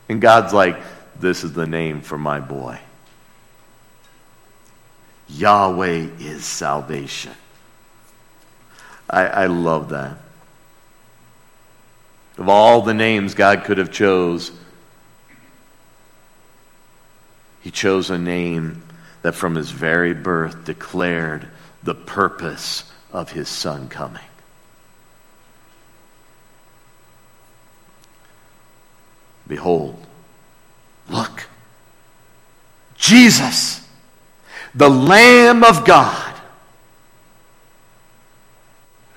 And 0.09 0.21
God's 0.21 0.53
like, 0.53 0.81
this 1.21 1.45
is 1.45 1.53
the 1.53 1.67
name 1.67 2.01
for 2.01 2.19
my 2.19 2.41
boy. 2.41 2.81
Yahweh 5.29 6.09
is 6.19 6.45
salvation. 6.45 7.33
I, 9.11 9.27
I 9.27 9.47
love 9.47 9.91
that. 9.91 10.17
Of 12.39 12.49
all 12.49 12.81
the 12.81 12.95
names 12.95 13.35
God 13.35 13.65
could 13.65 13.79
have 13.79 13.91
chose, 13.91 14.53
he 17.61 17.71
chose 17.71 18.09
a 18.09 18.19
name 18.19 18.83
that 19.23 19.35
from 19.35 19.57
his 19.57 19.71
very 19.71 20.15
birth 20.15 20.65
declared 20.65 21.49
the 21.83 21.95
purpose 21.95 22.91
of 23.13 23.33
his 23.33 23.49
son 23.49 23.89
coming. 23.89 24.23
Behold, 29.47 30.01
look, 31.09 31.49
Jesus, 32.97 33.87
the 34.75 34.89
Lamb 34.89 35.65
of 35.65 35.85
God, 35.85 36.30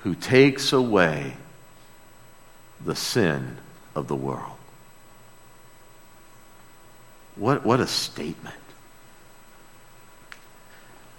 who 0.04 0.14
takes 0.14 0.74
away 0.74 1.32
the 2.84 2.94
sin 2.94 3.56
of 3.94 4.06
the 4.06 4.14
world. 4.14 4.52
What, 7.36 7.64
what 7.64 7.80
a 7.80 7.86
statement. 7.86 8.54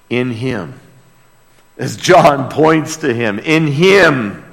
In 0.07 0.29
him, 0.29 0.79
as 1.79 1.97
John 1.97 2.51
points 2.51 2.97
to 2.97 3.11
him, 3.11 3.39
in 3.39 3.65
him 3.65 4.45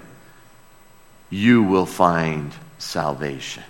you 1.29 1.63
will 1.63 1.87
find 1.87 2.53
salvation. 2.79 3.65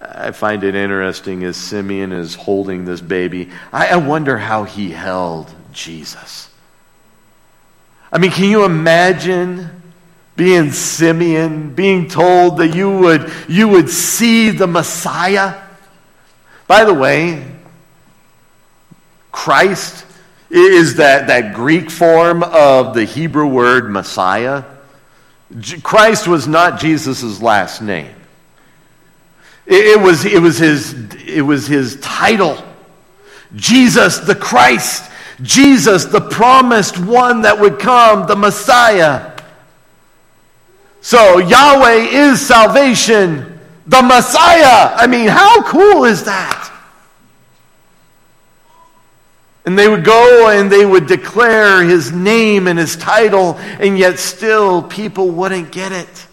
I 0.00 0.30
find 0.30 0.64
it 0.64 0.74
interesting 0.74 1.44
as 1.44 1.58
Simeon 1.58 2.12
is 2.12 2.34
holding 2.34 2.86
this 2.86 3.02
baby. 3.02 3.50
I, 3.70 3.88
I 3.88 3.96
wonder 3.96 4.38
how 4.38 4.64
he 4.64 4.90
held 4.90 5.54
Jesus. 5.72 6.50
I 8.12 8.18
mean, 8.18 8.30
can 8.30 8.50
you 8.50 8.64
imagine 8.64 9.80
being 10.40 10.72
Simeon, 10.72 11.74
being 11.74 12.08
told 12.08 12.56
that 12.56 12.74
you 12.74 12.90
would, 12.90 13.30
you 13.46 13.68
would 13.68 13.90
see 13.90 14.48
the 14.48 14.66
Messiah. 14.66 15.60
By 16.66 16.84
the 16.84 16.94
way, 16.94 17.46
Christ 19.30 20.06
is 20.48 20.94
that, 20.94 21.26
that 21.26 21.54
Greek 21.54 21.90
form 21.90 22.42
of 22.42 22.94
the 22.94 23.04
Hebrew 23.04 23.48
word 23.48 23.90
Messiah. 23.90 24.64
Christ 25.82 26.26
was 26.26 26.48
not 26.48 26.80
Jesus' 26.80 27.42
last 27.42 27.82
name. 27.82 28.14
It, 29.66 29.98
it, 29.98 30.00
was, 30.00 30.24
it, 30.24 30.40
was 30.40 30.56
his, 30.56 30.94
it 31.26 31.42
was 31.42 31.66
his 31.66 32.00
title. 32.00 32.56
Jesus 33.54 34.20
the 34.20 34.34
Christ. 34.34 35.09
Jesus 35.42 36.04
the 36.04 36.20
promised 36.20 36.98
one 36.98 37.42
that 37.42 37.58
would 37.58 37.78
come, 37.78 38.26
the 38.26 38.36
Messiah. 38.36 39.32
So 41.00 41.38
Yahweh 41.38 42.08
is 42.10 42.46
salvation, 42.46 43.58
the 43.86 44.02
Messiah. 44.02 44.94
I 44.94 45.06
mean, 45.06 45.28
how 45.28 45.62
cool 45.62 46.04
is 46.04 46.24
that? 46.24 46.66
And 49.64 49.78
they 49.78 49.88
would 49.88 50.04
go 50.04 50.48
and 50.48 50.70
they 50.70 50.84
would 50.84 51.06
declare 51.06 51.82
his 51.84 52.12
name 52.12 52.66
and 52.66 52.78
his 52.78 52.96
title, 52.96 53.56
and 53.58 53.98
yet 53.98 54.18
still 54.18 54.82
people 54.82 55.30
wouldn't 55.30 55.70
get 55.70 55.92
it. 55.92 56.26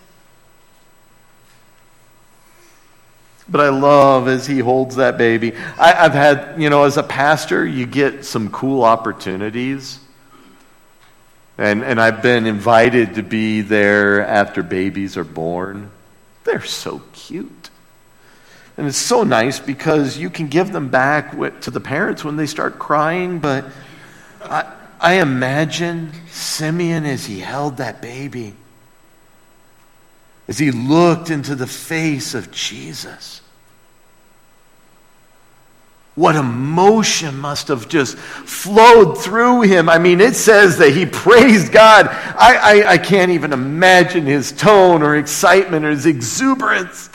But 3.50 3.62
I 3.62 3.70
love 3.70 4.28
as 4.28 4.46
he 4.46 4.60
holds 4.60 4.98
that 4.98 5.18
baby. 5.18 5.54
I, 5.80 5.94
have 5.94 6.14
had, 6.14 6.62
you 6.62 6.70
know, 6.70 6.84
as 6.84 6.98
a 6.98 7.04
pastor, 7.04 7.66
you 7.66 7.86
get 7.86 8.26
some 8.26 8.52
cool 8.52 8.84
opportunities 8.84 10.00
and, 11.58 11.84
and 11.84 12.00
I've 12.00 12.22
been 12.22 12.46
invited 12.46 13.16
to 13.16 13.24
be 13.24 13.62
there 13.62 14.26
after 14.26 14.62
babies 14.62 15.18
are 15.18 15.24
born. 15.24 15.90
They're 16.44 16.64
so 16.64 17.02
cute. 17.14 17.70
And 18.78 18.86
it's 18.86 18.98
so 18.98 19.24
nice 19.24 19.60
because 19.60 20.18
you 20.18 20.30
can 20.30 20.48
give 20.48 20.72
them 20.72 20.90
back 20.90 21.32
to 21.62 21.72
the 21.72 21.80
parents 21.80 22.24
when 22.24 22.36
they 22.36 22.46
start 22.46 22.78
crying. 22.78 23.40
But 23.40 23.66
I, 24.44 24.72
I 25.00 25.14
imagine 25.16 26.12
Simeon 26.30 27.06
as 27.06 27.26
he 27.26 27.40
held 27.40 27.78
that 27.78 28.04
baby, 28.04 28.54
as 30.48 30.58
he 30.58 30.72
looked 30.72 31.30
into 31.30 31.56
the 31.56 31.68
face 31.68 32.34
of 32.34 32.52
Jesus 32.52 33.42
what 36.18 36.36
emotion 36.36 37.38
must 37.38 37.68
have 37.68 37.88
just 37.88 38.18
flowed 38.18 39.20
through 39.20 39.62
him. 39.62 39.88
I 39.88 40.00
mean, 40.00 40.20
it 40.20 40.36
says 40.36 40.80
that 40.80 40.90
he 40.90 41.06
praised 41.06 41.72
God. 41.72 42.08
I, 42.08 42.82
I, 42.82 42.92
I, 42.94 42.98
can't 42.98 43.30
even 43.32 43.54
imagine 43.54 44.26
his 44.26 44.52
tone 44.52 45.04
or 45.04 45.16
excitement 45.16 45.86
or 45.86 45.92
his 45.92 46.08
exuberance. 46.08 47.12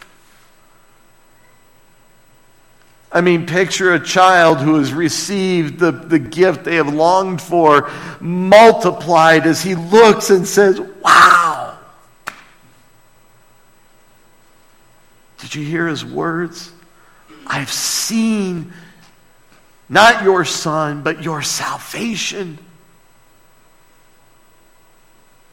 I 3.11 3.23
mean, 3.23 3.45
picture 3.45 3.92
a 3.92 3.99
child 3.99 4.61
who 4.61 4.77
has 4.77 4.92
received 4.92 5.81
the, 5.81 5.90
the 5.90 6.21
gift 6.21 6.62
they 6.62 6.77
have 6.77 6.95
longed 6.95 7.42
for 7.42 7.90
multiplied 8.21 9.49
as 9.49 9.62
he 9.62 9.75
looks 9.75 10.31
and 10.31 10.47
says, 10.47 10.81
Wow! 10.81 11.41
Did 15.42 15.57
you 15.57 15.64
hear 15.64 15.88
his 15.88 16.05
words? 16.05 16.70
I've 17.48 17.70
seen 17.70 18.72
not 19.88 20.22
your 20.22 20.44
son, 20.44 21.02
but 21.02 21.24
your 21.24 21.42
salvation. 21.42 22.59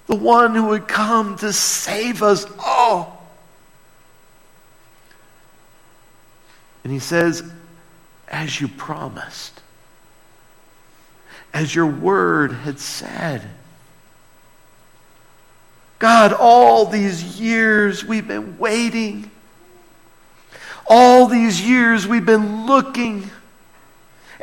The 0.05 0.15
one 0.15 0.53
who 0.53 0.67
would 0.67 0.87
come 0.87 1.37
to 1.37 1.51
save 1.51 2.21
us 2.21 2.45
all. 2.59 3.27
And 6.83 6.93
he 6.93 6.99
says, 6.99 7.43
as 8.27 8.61
you 8.61 8.67
promised, 8.67 9.59
as 11.51 11.73
your 11.73 11.87
word 11.87 12.51
had 12.51 12.79
said. 12.79 13.41
God, 15.97 16.31
all 16.31 16.85
these 16.85 17.39
years 17.39 18.05
we've 18.05 18.27
been 18.27 18.59
waiting. 18.59 19.31
All 20.89 21.27
these 21.27 21.61
years 21.61 22.07
we've 22.07 22.25
been 22.25 22.65
looking 22.65 23.29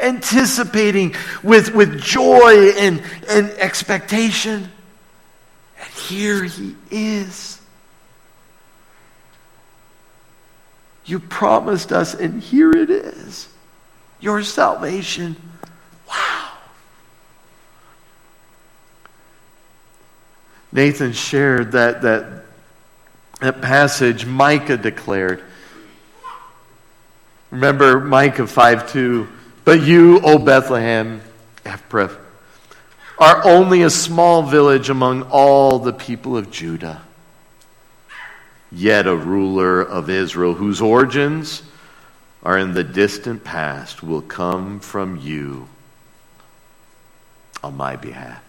anticipating 0.01 1.15
with, 1.43 1.75
with 1.75 2.01
joy 2.01 2.71
and, 2.79 3.03
and 3.29 3.51
expectation. 3.53 4.71
And 5.79 5.89
here 6.09 6.45
he 6.45 6.77
is. 6.91 7.61
You 11.05 11.19
promised 11.19 11.93
us, 11.93 12.15
and 12.15 12.43
here 12.43 12.71
it 12.73 12.91
is. 12.91 13.49
your 14.21 14.43
salvation. 14.43 15.37
Wow. 16.09 16.53
Nathan 20.73 21.13
shared 21.13 21.73
that, 21.73 22.03
that, 22.03 22.45
that 23.41 23.63
passage 23.63 24.27
Micah 24.27 24.77
declared. 24.77 25.43
Remember 27.51 28.01
Micah 28.01 28.47
5 28.47 28.93
2. 28.93 29.29
But 29.65 29.83
you, 29.83 30.21
O 30.21 30.39
Bethlehem, 30.39 31.21
Ephrathah, 31.65 32.21
are 33.19 33.45
only 33.47 33.83
a 33.83 33.91
small 33.91 34.43
village 34.43 34.91
among 34.91 35.23
all 35.25 35.79
the 35.79 35.93
people 35.93 36.37
of 36.37 36.51
Judah. 36.51 37.03
Yet 38.71 39.07
a 39.07 39.17
ruler 39.17 39.81
of 39.81 40.11
Israel, 40.11 40.55
whose 40.55 40.81
origins 40.81 41.63
are 42.43 42.59
in 42.59 42.75
the 42.75 42.85
distant 42.85 43.43
past, 43.43 44.03
will 44.03 44.23
come 44.23 44.81
from 44.81 45.17
you 45.17 45.69
on 47.65 47.77
my 47.77 47.97
behalf. 47.97 48.43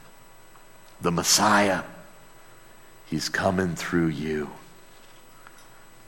The 1.01 1.11
Messiah, 1.11 1.83
he's 3.05 3.29
coming 3.29 3.75
through 3.75 4.07
you. 4.07 4.49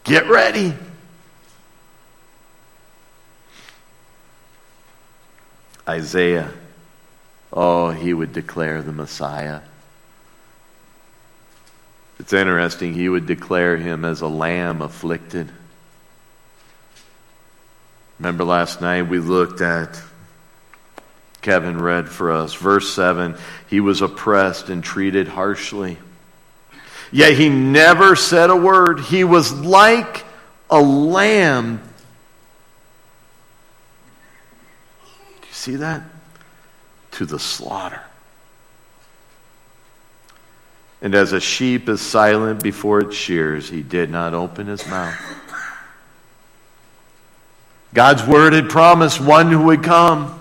Get 0.04 0.28
ready. 0.28 0.76
Isaiah 5.90 6.52
Oh, 7.52 7.90
he 7.90 8.14
would 8.14 8.32
declare 8.32 8.82
the 8.82 8.92
Messiah. 8.92 9.62
It's 12.20 12.34
interesting, 12.34 12.94
he 12.94 13.10
would 13.10 13.26
declare 13.26 13.78
him 13.78 14.06
as 14.06 14.22
a 14.22 14.28
lamb 14.28 14.82
afflicted. 14.82 15.52
Remember 18.20 18.44
last 18.44 18.82
night 18.82 19.04
we 19.04 19.20
looked 19.20 19.62
at, 19.62 20.00
Kevin 21.42 21.82
read 21.82 22.10
for 22.10 22.32
us, 22.32 22.54
verse 22.54 22.94
7 22.94 23.38
he 23.70 23.80
was 23.80 24.02
oppressed 24.02 24.70
and 24.70 24.84
treated 24.84 25.28
harshly. 25.28 25.98
Yet 27.12 27.34
he 27.34 27.50
never 27.50 28.16
said 28.16 28.50
a 28.50 28.56
word. 28.56 29.00
He 29.00 29.24
was 29.24 29.52
like 29.54 30.26
a 30.70 30.82
lamb. 30.82 31.82
Do 35.42 35.48
you 35.48 35.49
see 35.60 35.76
that? 35.78 36.04
to 37.12 37.26
the 37.26 37.40
slaughter. 37.40 38.02
And 41.02 41.16
as 41.16 41.32
a 41.32 41.40
sheep 41.40 41.88
is 41.88 42.02
silent 42.02 42.62
before 42.62 43.00
its 43.00 43.16
shears, 43.16 43.70
he 43.70 43.82
did 43.82 44.10
not 44.10 44.34
open 44.34 44.68
his 44.68 44.86
mouth. 44.88 45.18
God's 47.94 48.24
word 48.26 48.54
had 48.54 48.70
promised 48.70 49.20
one 49.20 49.50
who 49.52 49.64
would 49.64 49.84
come. 49.84 50.36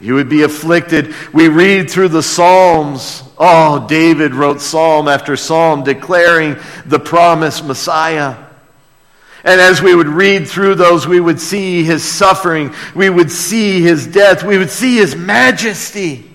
He 0.00 0.12
would 0.12 0.28
be 0.28 0.42
afflicted. 0.42 1.14
We 1.32 1.48
read 1.48 1.88
through 1.88 2.08
the 2.08 2.22
Psalms. 2.22 3.22
Oh, 3.38 3.86
David 3.88 4.34
wrote 4.34 4.60
psalm 4.60 5.08
after 5.08 5.36
psalm 5.36 5.82
declaring 5.82 6.56
the 6.84 6.98
promised 6.98 7.64
Messiah. 7.64 8.43
And 9.44 9.60
as 9.60 9.82
we 9.82 9.94
would 9.94 10.08
read 10.08 10.48
through 10.48 10.76
those, 10.76 11.06
we 11.06 11.20
would 11.20 11.38
see 11.38 11.84
his 11.84 12.02
suffering, 12.02 12.74
we 12.94 13.10
would 13.10 13.30
see 13.30 13.82
his 13.82 14.06
death, 14.06 14.42
we 14.42 14.56
would 14.56 14.70
see 14.70 14.96
his 14.96 15.14
majesty. 15.14 16.30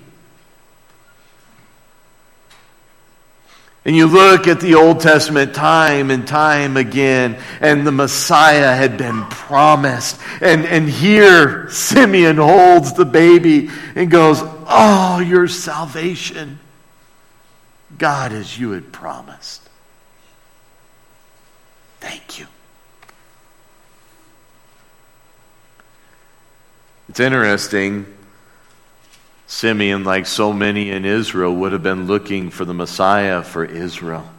And 3.84 3.96
you 3.96 4.06
look 4.06 4.46
at 4.46 4.60
the 4.60 4.74
Old 4.74 5.00
Testament 5.00 5.54
time 5.54 6.10
and 6.10 6.28
time 6.28 6.76
again, 6.76 7.38
and 7.60 7.84
the 7.84 7.90
Messiah 7.90 8.76
had 8.76 8.96
been 8.96 9.24
promised. 9.24 10.20
And, 10.40 10.66
and 10.66 10.88
here, 10.88 11.68
Simeon 11.70 12.36
holds 12.36 12.92
the 12.92 13.06
baby 13.06 13.70
and 13.96 14.10
goes, 14.10 14.40
Oh, 14.42 15.18
your 15.18 15.48
salvation, 15.48 16.60
God, 17.96 18.32
as 18.32 18.56
you 18.56 18.72
had 18.72 18.92
promised. 18.92 19.68
Thank 22.00 22.38
you. 22.38 22.46
It's 27.10 27.18
interesting. 27.18 28.06
Simeon, 29.48 30.04
like 30.04 30.26
so 30.26 30.52
many 30.52 30.92
in 30.92 31.04
Israel, 31.04 31.52
would 31.56 31.72
have 31.72 31.82
been 31.82 32.06
looking 32.06 32.50
for 32.50 32.64
the 32.64 32.72
Messiah 32.72 33.42
for 33.42 33.64
Israel. 33.64 34.30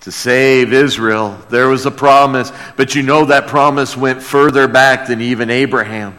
To 0.00 0.10
save 0.10 0.72
Israel, 0.72 1.38
there 1.50 1.68
was 1.68 1.86
a 1.86 1.92
promise, 1.92 2.50
but 2.76 2.96
you 2.96 3.04
know 3.04 3.26
that 3.26 3.46
promise 3.46 3.96
went 3.96 4.24
further 4.24 4.66
back 4.66 5.06
than 5.06 5.20
even 5.20 5.50
Abraham. 5.50 6.18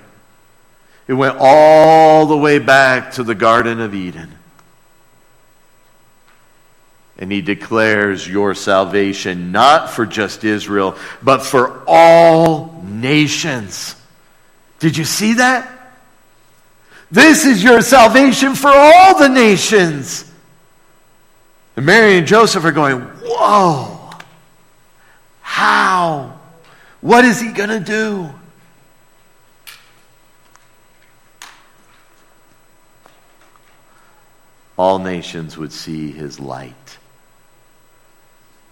It 1.10 1.14
went 1.14 1.36
all 1.38 2.26
the 2.26 2.38
way 2.38 2.60
back 2.60 3.12
to 3.16 3.24
the 3.24 3.36
Garden 3.36 3.82
of 3.82 3.94
Eden. 3.94 4.32
And 7.18 7.34
he 7.34 7.42
declares 7.42 8.26
your 8.26 8.56
salvation 8.56 9.52
not 9.52 9.90
for 9.90 10.06
just 10.06 10.46
Israel, 10.46 10.98
but 11.22 11.44
for 11.44 11.84
all 11.86 12.82
nations. 12.86 13.98
Did 14.86 14.98
you 14.98 15.04
see 15.04 15.34
that? 15.34 15.68
This 17.10 17.44
is 17.44 17.64
your 17.64 17.82
salvation 17.82 18.54
for 18.54 18.70
all 18.72 19.18
the 19.18 19.30
nations. 19.30 20.32
And 21.76 21.88
Mary 21.88 22.20
and 22.20 22.28
Joseph 22.28 22.64
are 22.64 22.72
going, 22.72 23.02
Whoa, 23.02 24.12
how? 25.42 26.40
What 27.02 27.26
is 27.26 27.42
he 27.42 27.52
going 27.52 27.70
to 27.70 27.80
do? 27.80 28.30
All 34.78 35.00
nations 35.00 35.58
would 35.58 35.72
see 35.72 36.12
his 36.12 36.40
light. 36.40 37.00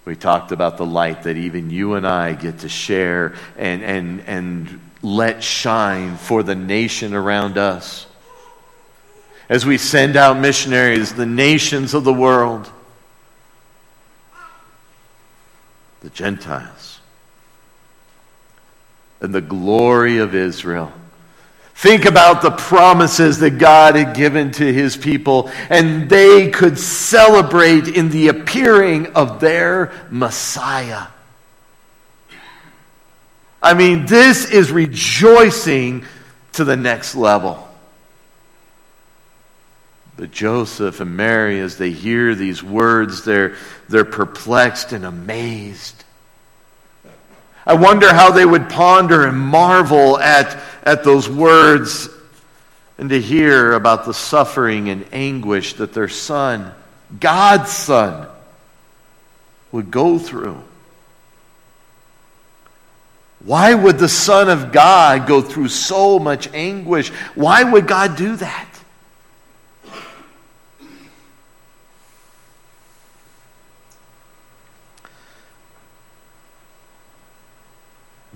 We 0.05 0.15
talked 0.15 0.51
about 0.51 0.77
the 0.77 0.85
light 0.85 1.23
that 1.23 1.37
even 1.37 1.71
you 1.71 1.95
and 1.95 2.05
I 2.05 2.33
get 2.33 2.59
to 2.59 2.69
share 2.69 3.33
and, 3.57 3.81
and, 3.81 4.21
and 4.27 4.79
let 5.03 5.43
shine 5.43 6.15
for 6.15 6.41
the 6.41 6.55
nation 6.55 7.13
around 7.13 7.57
us. 7.57 8.07
As 9.49 9.65
we 9.65 9.77
send 9.77 10.15
out 10.15 10.39
missionaries, 10.39 11.13
the 11.13 11.25
nations 11.25 11.93
of 11.93 12.05
the 12.05 12.13
world, 12.13 12.71
the 16.01 16.09
Gentiles, 16.09 17.01
and 19.19 19.35
the 19.35 19.41
glory 19.41 20.17
of 20.17 20.33
Israel. 20.33 20.91
Think 21.75 22.05
about 22.05 22.41
the 22.41 22.51
promises 22.51 23.39
that 23.39 23.57
God 23.57 23.95
had 23.95 24.15
given 24.15 24.51
to 24.51 24.73
his 24.73 24.95
people, 24.95 25.49
and 25.69 26.09
they 26.09 26.49
could 26.49 26.79
celebrate 26.79 27.87
in 27.87 28.09
the 28.09 28.29
appearing 28.29 29.07
of 29.15 29.41
their 29.41 29.91
Messiah. 30.09 31.07
I 33.63 33.73
mean, 33.73 34.05
this 34.05 34.51
is 34.51 34.73
rejoicing 34.73 36.03
to 36.51 36.65
the 36.65 36.75
next 36.75 37.15
level. 37.15 37.65
But 40.17 40.31
Joseph 40.31 40.99
and 40.99 41.15
Mary, 41.15 41.61
as 41.61 41.77
they 41.77 41.91
hear 41.91 42.35
these 42.35 42.61
words, 42.61 43.23
they're, 43.23 43.55
they're 43.87 44.03
perplexed 44.03 44.91
and 44.91 45.05
amazed. 45.05 46.03
I 47.65 47.75
wonder 47.75 48.13
how 48.13 48.31
they 48.31 48.45
would 48.45 48.69
ponder 48.69 49.25
and 49.25 49.39
marvel 49.39 50.19
at, 50.19 50.61
at 50.83 51.05
those 51.05 51.29
words 51.29 52.09
and 52.97 53.09
to 53.09 53.19
hear 53.19 53.71
about 53.71 54.03
the 54.03 54.13
suffering 54.13 54.89
and 54.89 55.05
anguish 55.13 55.75
that 55.75 55.93
their 55.93 56.09
son, 56.09 56.73
God's 57.17 57.71
son, 57.71 58.27
would 59.71 59.89
go 59.89 60.19
through. 60.19 60.61
Why 63.43 63.73
would 63.73 63.99
the 63.99 64.09
Son 64.09 64.49
of 64.49 64.71
God 64.71 65.27
go 65.27 65.41
through 65.41 65.67
so 65.67 66.17
much 66.17 66.47
anguish? 66.53 67.09
Why 67.35 67.63
would 67.63 67.87
God 67.87 68.15
do 68.15 68.37
that? 68.37 68.69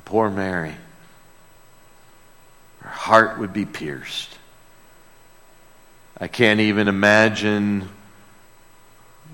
Poor 0.03 0.29
Mary. 0.29 0.73
Her 2.79 2.89
heart 2.89 3.39
would 3.39 3.53
be 3.53 3.65
pierced. 3.65 4.37
I 6.19 6.27
can't 6.27 6.61
even 6.61 6.87
imagine 6.87 7.89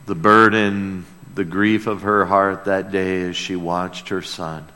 the 0.06 0.16
burden, 0.16 1.06
the 1.34 1.46
grief 1.46 1.88
of 1.88 2.02
her 2.02 2.26
heart 2.26 2.66
that 2.66 2.92
day 2.92 3.22
as 3.22 3.36
she 3.36 3.56
watched 3.56 4.10
her 4.10 4.22
son 4.22 4.68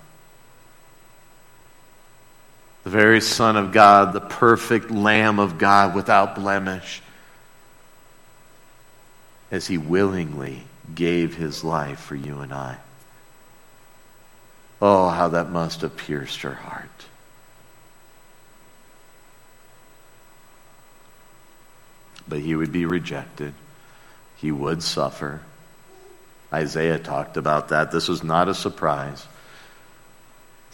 the 2.88 2.92
very 2.92 3.20
Son 3.20 3.58
of 3.58 3.74
God, 3.74 4.14
the 4.14 4.22
perfect 4.22 4.90
Lamb 4.90 5.40
of 5.40 5.58
God 5.58 5.94
without 5.94 6.36
blemish, 6.36 7.02
as 9.52 9.68
he 9.68 9.78
willingly 9.78 10.64
gave 10.96 11.36
his 11.36 11.66
life 11.66 12.00
for 12.00 12.16
you 12.16 12.40
and 12.40 12.54
I. 12.54 12.78
Oh, 14.82 15.10
how 15.10 15.28
that 15.28 15.50
must 15.50 15.82
have 15.82 15.98
pierced 15.98 16.44
her 16.44 16.54
heart. 16.54 16.88
But 22.26 22.40
he 22.40 22.56
would 22.56 22.72
be 22.72 22.86
rejected, 22.86 23.54
he 24.38 24.50
would 24.50 24.82
suffer. 24.82 25.42
Isaiah 26.54 27.00
talked 27.00 27.36
about 27.36 27.68
that. 27.68 27.92
This 27.92 28.08
was 28.08 28.24
not 28.24 28.48
a 28.48 28.54
surprise. 28.54 29.28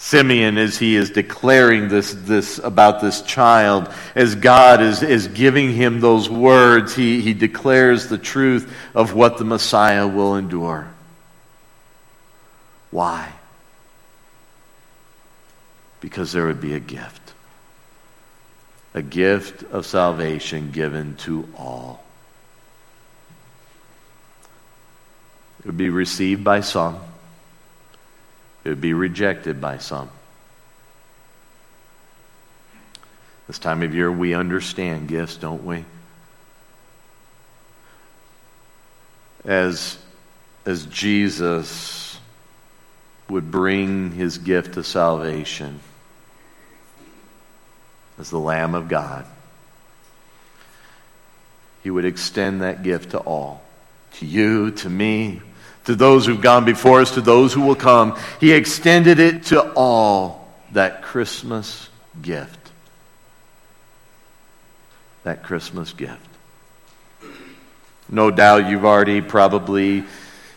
Simeon, 0.03 0.57
as 0.57 0.77
he 0.77 0.97
is 0.97 1.11
declaring 1.11 1.87
this, 1.87 2.13
this 2.13 2.57
about 2.57 2.99
this 2.99 3.21
child, 3.21 3.89
as 4.15 4.35
God 4.35 4.81
is, 4.81 5.01
is 5.01 5.29
giving 5.29 5.71
him 5.71 6.01
those 6.01 6.29
words, 6.29 6.93
he, 6.93 7.21
he 7.21 7.33
declares 7.33 8.09
the 8.09 8.17
truth 8.17 8.69
of 8.93 9.13
what 9.13 9.37
the 9.37 9.45
Messiah 9.45 10.05
will 10.05 10.35
endure. 10.35 10.89
Why? 12.91 13.31
Because 16.01 16.33
there 16.33 16.47
would 16.47 16.59
be 16.59 16.73
a 16.73 16.81
gift. 16.81 17.33
A 18.93 19.01
gift 19.01 19.63
of 19.71 19.85
salvation 19.85 20.71
given 20.71 21.15
to 21.19 21.47
all. 21.57 22.03
It 25.59 25.67
would 25.67 25.77
be 25.77 25.89
received 25.89 26.43
by 26.43 26.59
some 26.59 26.99
it 28.63 28.69
would 28.69 28.81
be 28.81 28.93
rejected 28.93 29.59
by 29.59 29.77
some. 29.77 30.09
This 33.47 33.59
time 33.59 33.83
of 33.83 33.93
year, 33.93 34.11
we 34.11 34.33
understand 34.33 35.07
gifts, 35.07 35.35
don't 35.35 35.65
we? 35.65 35.85
As, 39.43 39.97
as 40.65 40.85
Jesus 40.85 42.19
would 43.29 43.51
bring 43.51 44.11
his 44.11 44.37
gift 44.37 44.77
of 44.77 44.85
salvation 44.85 45.81
as 48.17 48.29
the 48.29 48.39
Lamb 48.39 48.75
of 48.75 48.87
God, 48.87 49.25
he 51.83 51.89
would 51.89 52.05
extend 52.05 52.61
that 52.61 52.83
gift 52.83 53.11
to 53.11 53.17
all 53.19 53.63
to 54.13 54.25
you, 54.25 54.71
to 54.71 54.89
me, 54.89 55.41
to 55.85 55.95
those 55.95 56.25
who've 56.25 56.41
gone 56.41 56.65
before 56.65 57.01
us, 57.01 57.11
to 57.15 57.21
those 57.21 57.53
who 57.53 57.61
will 57.61 57.75
come. 57.75 58.17
He 58.39 58.53
extended 58.53 59.19
it 59.19 59.45
to 59.45 59.73
all 59.73 60.47
that 60.71 61.01
Christmas 61.01 61.89
gift. 62.21 62.59
That 65.23 65.43
Christmas 65.43 65.93
gift. 65.93 66.19
No 68.09 68.31
doubt 68.31 68.69
you've 68.69 68.85
already 68.85 69.21
probably 69.21 70.03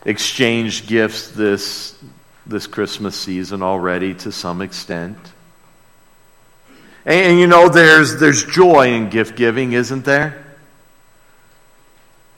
exchanged 0.04 0.86
gifts 0.86 1.30
this, 1.30 1.98
this 2.46 2.66
Christmas 2.66 3.16
season 3.16 3.62
already 3.62 4.14
to 4.14 4.32
some 4.32 4.62
extent. 4.62 5.18
And, 7.04 7.32
and 7.32 7.38
you 7.38 7.46
know, 7.46 7.68
there's, 7.68 8.18
there's 8.20 8.44
joy 8.44 8.92
in 8.94 9.10
gift 9.10 9.36
giving, 9.36 9.72
isn't 9.72 10.04
there? 10.04 10.45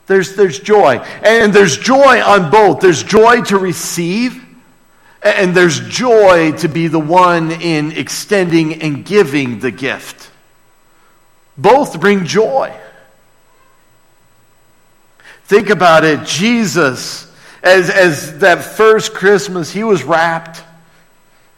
There's, 0.09 0.35
there's 0.35 0.59
joy. 0.59 0.95
And 1.21 1.53
there's 1.53 1.77
joy 1.77 2.19
on 2.19 2.49
both. 2.49 2.79
There's 2.79 3.03
joy 3.03 3.43
to 3.43 3.59
receive, 3.59 4.43
and 5.21 5.55
there's 5.55 5.79
joy 5.81 6.53
to 6.53 6.67
be 6.67 6.87
the 6.87 6.99
one 6.99 7.51
in 7.51 7.91
extending 7.91 8.81
and 8.81 9.05
giving 9.05 9.59
the 9.59 9.69
gift. 9.69 10.31
Both 11.59 11.99
bring 11.99 12.25
joy. 12.25 12.75
Think 15.43 15.69
about 15.69 16.03
it. 16.03 16.25
Jesus, 16.25 17.31
as, 17.61 17.91
as 17.91 18.39
that 18.39 18.63
first 18.63 19.13
Christmas, 19.13 19.71
he 19.71 19.83
was 19.83 20.03
wrapped 20.03 20.63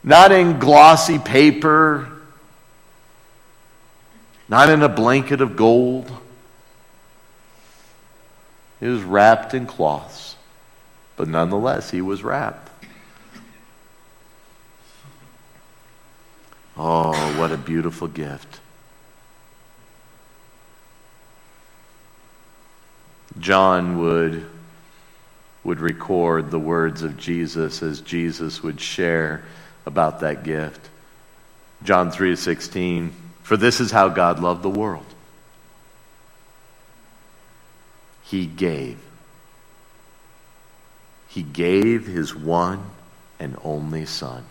not 0.04 0.30
in 0.30 0.58
glossy 0.58 1.18
paper, 1.18 2.06
not 4.46 4.68
in 4.68 4.82
a 4.82 4.90
blanket 4.90 5.40
of 5.40 5.56
gold 5.56 6.18
he 8.82 8.88
was 8.88 9.04
wrapped 9.04 9.54
in 9.54 9.66
cloths, 9.66 10.34
but 11.14 11.28
nonetheless, 11.28 11.92
he 11.92 12.00
was 12.00 12.24
wrapped. 12.24 12.68
Oh, 16.76 17.12
what 17.38 17.52
a 17.52 17.56
beautiful 17.56 18.08
gift. 18.08 18.58
John 23.38 24.00
would, 24.00 24.46
would 25.62 25.78
record 25.78 26.50
the 26.50 26.58
words 26.58 27.02
of 27.02 27.16
Jesus 27.16 27.84
as 27.84 28.00
Jesus 28.00 28.64
would 28.64 28.80
share 28.80 29.44
about 29.86 30.20
that 30.20 30.42
gift. 30.42 30.88
John 31.84 32.10
3:16 32.10 33.12
For 33.44 33.56
this 33.56 33.80
is 33.80 33.92
how 33.92 34.08
God 34.08 34.40
loved 34.40 34.64
the 34.64 34.70
world 34.70 35.11
he 38.32 38.46
gave. 38.46 38.96
He 41.28 41.42
gave 41.42 42.06
his 42.06 42.34
one 42.34 42.82
and 43.38 43.58
only 43.62 44.06
Son. 44.06 44.42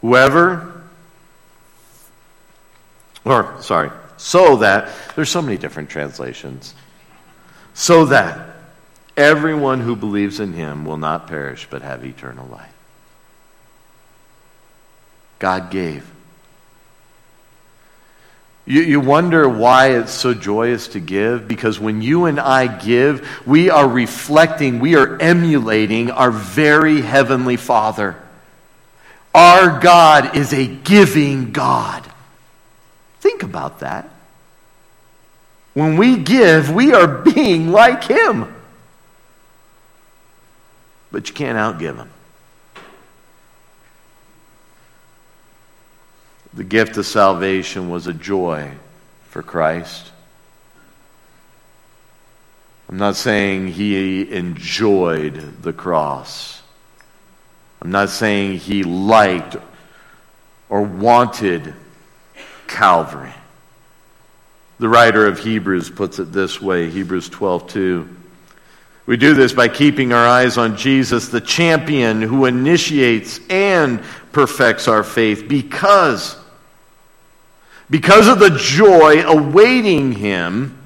Whoever, 0.00 0.82
or 3.26 3.60
sorry, 3.60 3.90
so 4.16 4.56
that, 4.56 4.88
there's 5.14 5.28
so 5.28 5.42
many 5.42 5.58
different 5.58 5.90
translations, 5.90 6.74
so 7.74 8.06
that 8.06 8.56
everyone 9.14 9.80
who 9.80 9.96
believes 9.96 10.40
in 10.40 10.54
him 10.54 10.86
will 10.86 10.96
not 10.96 11.26
perish 11.26 11.66
but 11.68 11.82
have 11.82 12.06
eternal 12.06 12.46
life. 12.48 12.72
God 15.38 15.70
gave. 15.70 16.10
You, 18.66 18.80
you 18.80 19.00
wonder 19.00 19.46
why 19.48 19.98
it's 19.98 20.12
so 20.12 20.32
joyous 20.32 20.88
to 20.88 21.00
give? 21.00 21.46
Because 21.46 21.78
when 21.78 22.00
you 22.00 22.24
and 22.24 22.40
I 22.40 22.66
give, 22.66 23.28
we 23.46 23.68
are 23.68 23.86
reflecting, 23.86 24.80
we 24.80 24.96
are 24.96 25.20
emulating 25.20 26.10
our 26.10 26.30
very 26.30 27.02
heavenly 27.02 27.56
Father. 27.56 28.16
Our 29.34 29.80
God 29.80 30.36
is 30.36 30.54
a 30.54 30.66
giving 30.66 31.52
God. 31.52 32.08
Think 33.20 33.42
about 33.42 33.80
that. 33.80 34.08
When 35.74 35.96
we 35.96 36.16
give, 36.16 36.72
we 36.72 36.92
are 36.92 37.06
being 37.06 37.70
like 37.70 38.04
Him. 38.04 38.54
But 41.10 41.28
you 41.28 41.34
can't 41.34 41.58
outgive 41.58 41.96
Him. 41.96 42.10
The 46.56 46.64
gift 46.64 46.96
of 46.96 47.06
salvation 47.06 47.90
was 47.90 48.06
a 48.06 48.12
joy 48.12 48.70
for 49.30 49.42
Christ. 49.42 50.12
I'm 52.88 52.96
not 52.96 53.16
saying 53.16 53.68
he 53.68 54.30
enjoyed 54.32 55.62
the 55.62 55.72
cross. 55.72 56.62
I'm 57.82 57.90
not 57.90 58.10
saying 58.10 58.58
he 58.58 58.84
liked 58.84 59.56
or 60.68 60.82
wanted 60.82 61.74
Calvary. 62.68 63.34
The 64.78 64.88
writer 64.88 65.26
of 65.26 65.40
Hebrews 65.40 65.90
puts 65.90 66.18
it 66.18 66.32
this 66.32 66.60
way 66.60 66.88
Hebrews 66.88 67.28
12 67.30 67.68
2. 67.68 68.16
We 69.06 69.16
do 69.16 69.34
this 69.34 69.52
by 69.52 69.68
keeping 69.68 70.12
our 70.12 70.26
eyes 70.26 70.56
on 70.56 70.76
Jesus, 70.76 71.28
the 71.28 71.40
champion 71.40 72.22
who 72.22 72.46
initiates 72.46 73.38
and 73.50 74.02
perfects 74.32 74.88
our 74.88 75.02
faith, 75.02 75.46
because 75.48 76.36
because 77.90 78.28
of 78.28 78.38
the 78.38 78.50
joy 78.50 79.22
awaiting 79.22 80.12
him, 80.12 80.78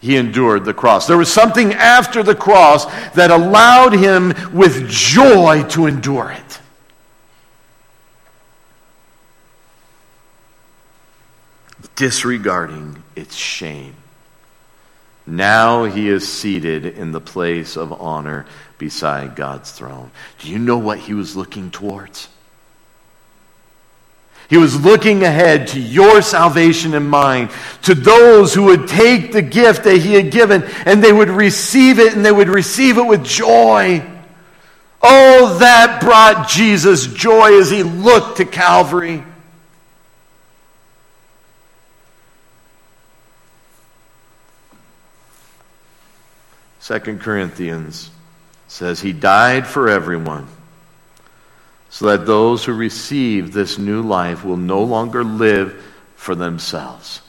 he 0.00 0.16
endured 0.16 0.64
the 0.64 0.74
cross. 0.74 1.06
There 1.06 1.16
was 1.16 1.32
something 1.32 1.72
after 1.74 2.22
the 2.22 2.34
cross 2.34 2.86
that 3.12 3.30
allowed 3.30 3.92
him 3.92 4.34
with 4.52 4.88
joy 4.88 5.62
to 5.70 5.86
endure 5.86 6.32
it. 6.32 6.60
Disregarding 11.94 13.02
its 13.14 13.36
shame. 13.36 13.94
Now 15.24 15.84
he 15.84 16.08
is 16.08 16.26
seated 16.28 16.84
in 16.84 17.12
the 17.12 17.20
place 17.20 17.76
of 17.76 17.92
honor 17.92 18.44
beside 18.78 19.36
God's 19.36 19.70
throne. 19.70 20.10
Do 20.40 20.50
you 20.50 20.58
know 20.58 20.78
what 20.78 20.98
he 20.98 21.14
was 21.14 21.36
looking 21.36 21.70
towards? 21.70 22.28
He 24.52 24.58
was 24.58 24.78
looking 24.78 25.22
ahead 25.22 25.68
to 25.68 25.80
your 25.80 26.20
salvation 26.20 26.92
and 26.92 27.08
mine, 27.08 27.48
to 27.84 27.94
those 27.94 28.52
who 28.52 28.64
would 28.64 28.86
take 28.86 29.32
the 29.32 29.40
gift 29.40 29.84
that 29.84 29.96
he 29.96 30.12
had 30.12 30.30
given 30.30 30.64
and 30.84 31.02
they 31.02 31.10
would 31.10 31.30
receive 31.30 31.98
it 31.98 32.14
and 32.14 32.22
they 32.22 32.32
would 32.32 32.50
receive 32.50 32.98
it 32.98 33.06
with 33.06 33.24
joy. 33.24 34.06
Oh, 35.00 35.56
that 35.58 36.02
brought 36.02 36.50
Jesus 36.50 37.06
joy 37.06 37.58
as 37.58 37.70
he 37.70 37.82
looked 37.82 38.36
to 38.36 38.44
Calvary. 38.44 39.24
Second 46.78 47.22
Corinthians 47.22 48.10
says 48.68 49.00
he 49.00 49.14
died 49.14 49.66
for 49.66 49.88
everyone 49.88 50.46
so 51.92 52.06
that 52.06 52.24
those 52.24 52.64
who 52.64 52.72
receive 52.72 53.52
this 53.52 53.76
new 53.78 54.00
life 54.00 54.46
will 54.46 54.56
no 54.56 54.82
longer 54.82 55.22
live 55.22 55.84
for 56.16 56.34
themselves. 56.34 57.20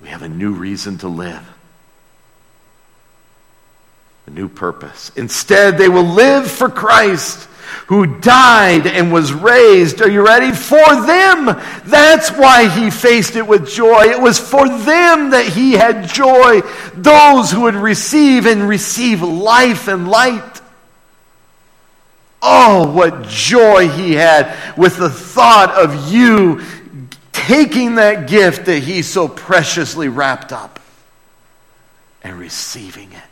We 0.00 0.08
have 0.08 0.22
a 0.22 0.28
new 0.28 0.54
reason 0.54 0.96
to 0.98 1.08
live, 1.08 1.46
a 4.26 4.30
new 4.30 4.48
purpose. 4.48 5.12
Instead, 5.16 5.76
they 5.76 5.90
will 5.90 6.02
live 6.14 6.50
for 6.50 6.70
Christ 6.70 7.46
who 7.88 8.18
died 8.20 8.86
and 8.86 9.12
was 9.12 9.34
raised. 9.34 10.00
Are 10.00 10.08
you 10.08 10.24
ready? 10.24 10.50
For 10.50 10.78
them. 10.78 11.44
That's 11.84 12.30
why 12.30 12.70
he 12.70 12.90
faced 12.90 13.36
it 13.36 13.46
with 13.46 13.68
joy. 13.68 14.04
It 14.04 14.20
was 14.20 14.38
for 14.38 14.66
them 14.66 15.30
that 15.30 15.44
he 15.46 15.72
had 15.72 16.08
joy. 16.08 16.62
Those 16.94 17.50
who 17.50 17.62
would 17.62 17.74
receive 17.74 18.46
and 18.46 18.66
receive 18.66 19.20
life 19.20 19.88
and 19.88 20.08
light. 20.08 20.61
Oh, 22.42 22.90
what 22.92 23.22
joy 23.28 23.88
he 23.88 24.14
had 24.14 24.76
with 24.76 24.96
the 24.96 25.08
thought 25.08 25.70
of 25.70 26.12
you 26.12 26.60
taking 27.30 27.94
that 27.94 28.28
gift 28.28 28.66
that 28.66 28.80
he 28.80 29.02
so 29.02 29.28
preciously 29.28 30.08
wrapped 30.08 30.52
up 30.52 30.80
and 32.22 32.36
receiving 32.36 33.12
it. 33.12 33.22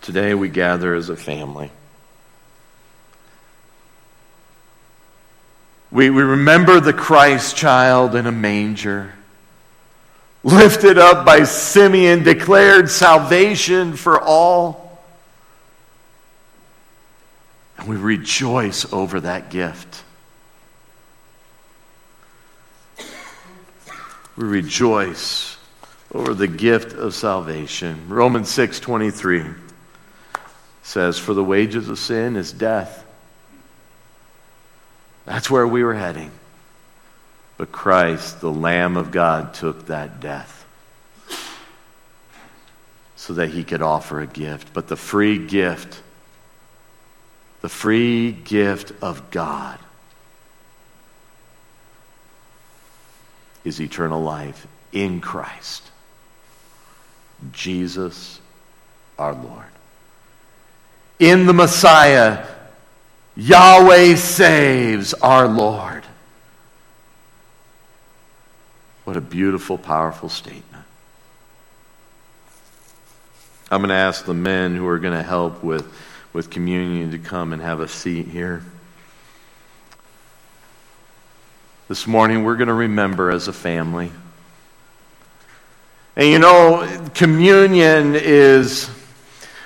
Today 0.00 0.34
we 0.34 0.48
gather 0.48 0.94
as 0.96 1.08
a 1.08 1.16
family. 1.16 1.70
We, 5.92 6.10
we 6.10 6.22
remember 6.22 6.80
the 6.80 6.92
Christ 6.92 7.54
child 7.54 8.16
in 8.16 8.26
a 8.26 8.32
manger 8.32 9.12
lifted 10.44 10.98
up 10.98 11.24
by 11.24 11.44
Simeon, 11.44 12.22
declared 12.22 12.90
salvation 12.90 13.94
for 13.94 14.20
all. 14.20 15.00
And 17.78 17.88
we 17.88 17.96
rejoice 17.96 18.92
over 18.92 19.20
that 19.20 19.50
gift. 19.50 20.04
We 24.36 24.44
rejoice 24.44 25.56
over 26.14 26.34
the 26.34 26.48
gift 26.48 26.92
of 26.94 27.14
salvation. 27.14 28.08
Romans 28.08 28.48
6 28.50 28.80
23 28.80 29.44
says, 30.82 31.18
For 31.18 31.34
the 31.34 31.44
wages 31.44 31.88
of 31.88 31.98
sin 31.98 32.36
is 32.36 32.52
death. 32.52 33.04
That's 35.24 35.50
where 35.50 35.66
we 35.66 35.84
were 35.84 35.94
heading. 35.94 36.30
But 37.56 37.70
Christ, 37.70 38.40
the 38.40 38.50
Lamb 38.50 38.96
of 38.96 39.10
God, 39.10 39.54
took 39.54 39.86
that 39.86 40.20
death 40.20 40.64
so 43.16 43.34
that 43.34 43.50
he 43.50 43.62
could 43.62 43.82
offer 43.82 44.20
a 44.20 44.26
gift. 44.26 44.72
But 44.72 44.88
the 44.88 44.96
free 44.96 45.38
gift, 45.38 46.02
the 47.60 47.68
free 47.68 48.32
gift 48.32 48.92
of 49.00 49.30
God, 49.30 49.78
is 53.64 53.80
eternal 53.80 54.20
life 54.20 54.66
in 54.92 55.20
Christ, 55.20 55.88
Jesus 57.52 58.40
our 59.18 59.34
Lord. 59.34 59.66
In 61.20 61.46
the 61.46 61.52
Messiah, 61.52 62.44
Yahweh 63.36 64.16
saves 64.16 65.14
our 65.14 65.46
Lord. 65.46 66.02
What 69.04 69.16
a 69.16 69.20
beautiful, 69.20 69.78
powerful 69.78 70.28
statement. 70.28 70.84
I'm 73.70 73.80
going 73.80 73.88
to 73.88 73.94
ask 73.94 74.24
the 74.24 74.34
men 74.34 74.76
who 74.76 74.86
are 74.86 74.98
going 74.98 75.16
to 75.16 75.22
help 75.22 75.64
with, 75.64 75.92
with 76.32 76.50
communion 76.50 77.10
to 77.12 77.18
come 77.18 77.52
and 77.52 77.60
have 77.60 77.80
a 77.80 77.88
seat 77.88 78.28
here. 78.28 78.62
This 81.88 82.06
morning, 82.06 82.44
we're 82.44 82.56
going 82.56 82.68
to 82.68 82.74
remember 82.74 83.30
as 83.30 83.48
a 83.48 83.52
family. 83.52 84.12
And 86.14 86.28
you 86.28 86.38
know, 86.38 87.08
communion 87.14 88.14
is, 88.14 88.90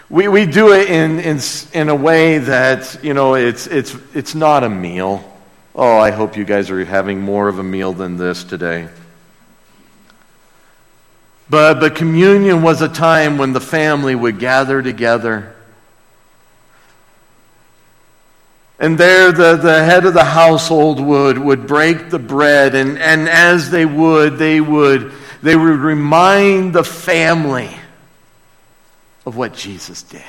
we, 0.08 0.28
we 0.28 0.46
do 0.46 0.72
it 0.72 0.88
in, 0.88 1.18
in, 1.20 1.40
in 1.74 1.88
a 1.88 1.94
way 1.94 2.38
that, 2.38 3.00
you 3.02 3.12
know, 3.12 3.34
it's, 3.34 3.66
it's, 3.66 3.94
it's 4.14 4.34
not 4.34 4.64
a 4.64 4.68
meal. 4.68 5.30
Oh, 5.74 5.98
I 5.98 6.10
hope 6.10 6.36
you 6.36 6.44
guys 6.44 6.70
are 6.70 6.84
having 6.84 7.20
more 7.20 7.48
of 7.48 7.58
a 7.58 7.64
meal 7.64 7.92
than 7.92 8.16
this 8.16 8.44
today. 8.44 8.88
But, 11.48 11.80
but 11.80 11.94
communion 11.94 12.62
was 12.62 12.82
a 12.82 12.88
time 12.88 13.38
when 13.38 13.52
the 13.52 13.60
family 13.60 14.14
would 14.14 14.38
gather 14.38 14.82
together. 14.82 15.54
And 18.78 18.98
there, 18.98 19.32
the, 19.32 19.56
the 19.56 19.84
head 19.84 20.04
of 20.04 20.14
the 20.14 20.24
household 20.24 21.00
would, 21.00 21.38
would 21.38 21.66
break 21.66 22.10
the 22.10 22.18
bread, 22.18 22.74
and, 22.74 22.98
and 22.98 23.28
as 23.28 23.70
they 23.70 23.86
would, 23.86 24.36
they 24.36 24.60
would, 24.60 25.12
they 25.42 25.56
would 25.56 25.78
remind 25.78 26.74
the 26.74 26.84
family 26.84 27.70
of 29.24 29.36
what 29.36 29.54
Jesus 29.54 30.02
did. 30.02 30.22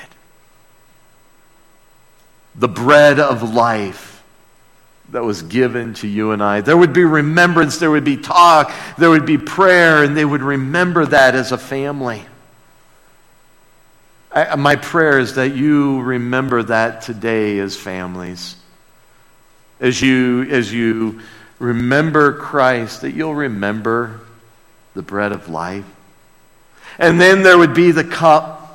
The 2.56 2.69
bread 2.69 3.19
of 3.19 3.53
life 3.53 4.16
that 5.09 5.23
was 5.23 5.41
given 5.41 5.93
to 5.95 6.07
you 6.07 6.31
and 6.31 6.43
I. 6.43 6.61
There 6.61 6.75
would 6.75 6.93
be 6.93 7.03
remembrance, 7.05 7.77
there 7.77 7.91
would 7.91 8.03
be 8.03 8.17
talk, 8.17 8.73
there 8.97 9.09
would 9.09 9.25
be 9.25 9.37
prayer, 9.37 10.03
and 10.03 10.17
they 10.17 10.25
would 10.25 10.41
remember 10.41 11.05
that 11.05 11.35
as 11.35 11.51
a 11.51 11.57
family. 11.57 12.25
I, 14.31 14.45
uh, 14.45 14.57
my 14.57 14.75
prayer 14.75 15.17
is 15.19 15.35
that 15.35 15.55
you 15.55 16.01
remember 16.01 16.63
that 16.63 17.01
today 17.01 17.59
as 17.59 17.77
families. 17.77 18.55
As 19.79 20.01
you, 20.01 20.43
as 20.49 20.73
you 20.73 21.21
remember 21.59 22.33
Christ, 22.33 23.01
that 23.01 23.11
you'll 23.11 23.35
remember 23.35 24.19
the 24.93 25.01
bread 25.01 25.31
of 25.31 25.49
life. 25.49 25.85
And 26.99 27.21
then 27.21 27.43
there 27.43 27.57
would 27.57 27.73
be 27.73 27.91
the 27.91 28.03
cup 28.03 28.66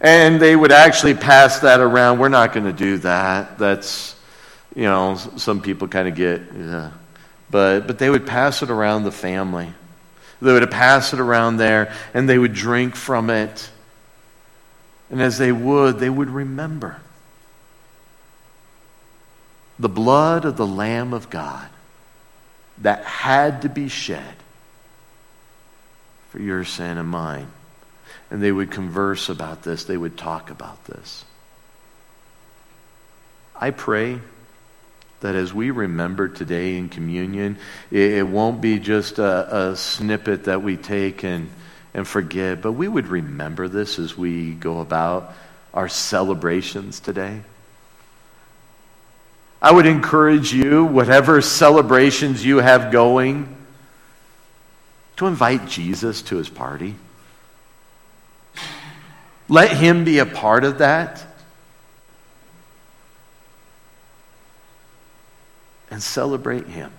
and 0.00 0.40
they 0.40 0.56
would 0.56 0.72
actually 0.72 1.14
pass 1.14 1.60
that 1.60 1.80
around. 1.80 2.18
We're 2.18 2.28
not 2.28 2.52
going 2.52 2.66
to 2.66 2.72
do 2.72 2.98
that. 2.98 3.58
That's, 3.58 4.16
you 4.74 4.84
know, 4.84 5.16
some 5.36 5.60
people 5.60 5.88
kind 5.88 6.08
of 6.08 6.14
get, 6.14 6.42
yeah. 6.56 6.92
but, 7.50 7.86
but 7.86 7.98
they 7.98 8.08
would 8.08 8.26
pass 8.26 8.62
it 8.62 8.70
around 8.70 9.04
the 9.04 9.12
family. 9.12 9.72
They 10.40 10.52
would 10.52 10.70
pass 10.70 11.12
it 11.12 11.20
around 11.20 11.58
there, 11.58 11.94
and 12.14 12.26
they 12.26 12.38
would 12.38 12.54
drink 12.54 12.96
from 12.96 13.28
it. 13.28 13.70
And 15.10 15.20
as 15.20 15.36
they 15.36 15.52
would, 15.52 15.98
they 15.98 16.08
would 16.08 16.30
remember 16.30 17.00
the 19.78 19.88
blood 19.88 20.44
of 20.44 20.56
the 20.56 20.66
Lamb 20.66 21.12
of 21.12 21.28
God 21.28 21.68
that 22.78 23.04
had 23.04 23.62
to 23.62 23.68
be 23.68 23.88
shed 23.88 24.34
for 26.30 26.40
your 26.40 26.64
sin 26.64 26.96
and 26.96 27.08
mine 27.08 27.48
and 28.30 28.42
they 28.42 28.52
would 28.52 28.70
converse 28.70 29.28
about 29.28 29.62
this, 29.62 29.84
they 29.84 29.96
would 29.96 30.16
talk 30.16 30.50
about 30.50 30.84
this. 30.84 31.24
I 33.56 33.70
pray 33.70 34.20
that 35.20 35.34
as 35.34 35.52
we 35.52 35.70
remember 35.70 36.28
today 36.28 36.76
in 36.76 36.88
communion, 36.88 37.58
it, 37.90 38.26
won't 38.26 38.60
be 38.60 38.78
just 38.78 39.18
a, 39.18 39.70
a, 39.70 39.76
snippet 39.76 40.44
that 40.44 40.62
we 40.62 40.78
take 40.78 41.24
and, 41.24 41.50
and 41.92 42.08
forget, 42.08 42.62
but 42.62 42.72
we 42.72 42.88
would 42.88 43.08
remember 43.08 43.68
this 43.68 43.98
as 43.98 44.16
we 44.16 44.52
go 44.54 44.80
about 44.80 45.34
our 45.74 45.88
celebrations 45.88 47.00
today. 47.00 47.42
I 49.60 49.72
would 49.72 49.86
encourage 49.86 50.54
you, 50.54 50.86
whatever 50.86 51.42
celebrations 51.42 52.42
you 52.44 52.58
have 52.58 52.90
going, 52.90 53.56
to 55.16 55.26
invite 55.26 55.68
Jesus 55.68 56.22
to 56.22 56.36
his 56.36 56.48
party. 56.48 56.96
Let 59.50 59.72
him 59.72 60.04
be 60.04 60.20
a 60.20 60.26
part 60.26 60.62
of 60.62 60.78
that. 60.78 61.26
And 65.90 66.00
celebrate 66.00 66.68
him. 66.68 66.92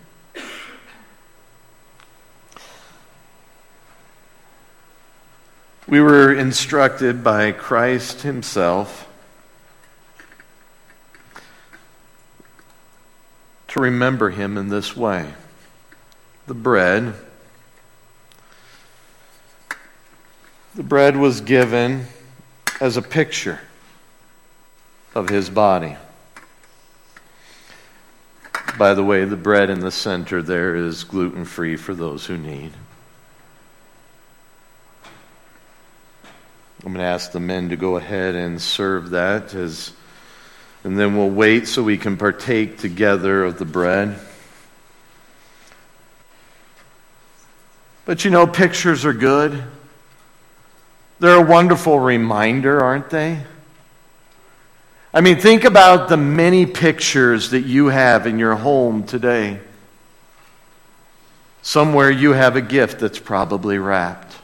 We 5.87 6.01
were 6.01 6.33
instructed 6.33 7.23
by 7.23 7.53
Christ 7.53 8.23
himself 8.23 9.07
to 13.69 13.79
remember 13.79 14.29
him 14.29 14.57
in 14.57 14.67
this 14.67 14.95
way. 14.95 15.33
The 16.47 16.53
bread. 16.53 17.13
The 20.75 20.83
bread 20.83 21.15
was 21.15 21.39
given 21.39 22.07
as 22.81 22.97
a 22.97 23.01
picture 23.01 23.59
of 25.13 25.29
his 25.29 25.51
body. 25.51 25.95
By 28.77 28.95
the 28.95 29.03
way, 29.03 29.23
the 29.23 29.37
bread 29.37 29.69
in 29.69 29.81
the 29.81 29.91
center 29.91 30.41
there 30.41 30.75
is 30.75 31.03
gluten 31.03 31.45
free 31.45 31.75
for 31.75 31.93
those 31.93 32.25
who 32.25 32.37
need. 32.37 32.71
I'm 36.83 36.93
going 36.93 36.95
to 36.95 37.03
ask 37.03 37.31
the 37.31 37.39
men 37.39 37.69
to 37.69 37.77
go 37.77 37.97
ahead 37.97 38.33
and 38.33 38.59
serve 38.59 39.11
that 39.11 39.53
as 39.53 39.93
and 40.83 40.97
then 40.97 41.15
we'll 41.15 41.29
wait 41.29 41.67
so 41.67 41.83
we 41.83 41.99
can 41.99 42.17
partake 42.17 42.79
together 42.79 43.43
of 43.43 43.59
the 43.59 43.65
bread. 43.65 44.19
But 48.05 48.25
you 48.25 48.31
know, 48.31 48.47
pictures 48.47 49.05
are 49.05 49.13
good. 49.13 49.63
They're 51.21 51.37
a 51.37 51.47
wonderful 51.47 51.99
reminder, 51.99 52.83
aren't 52.83 53.11
they? 53.11 53.37
I 55.13 55.21
mean, 55.21 55.37
think 55.37 55.65
about 55.65 56.09
the 56.09 56.17
many 56.17 56.65
pictures 56.65 57.51
that 57.51 57.61
you 57.61 57.89
have 57.89 58.25
in 58.25 58.39
your 58.39 58.55
home 58.55 59.03
today. 59.03 59.59
Somewhere 61.61 62.09
you 62.09 62.31
have 62.31 62.55
a 62.55 62.61
gift 62.61 62.97
that's 62.97 63.19
probably 63.19 63.77
wrapped. 63.77 64.35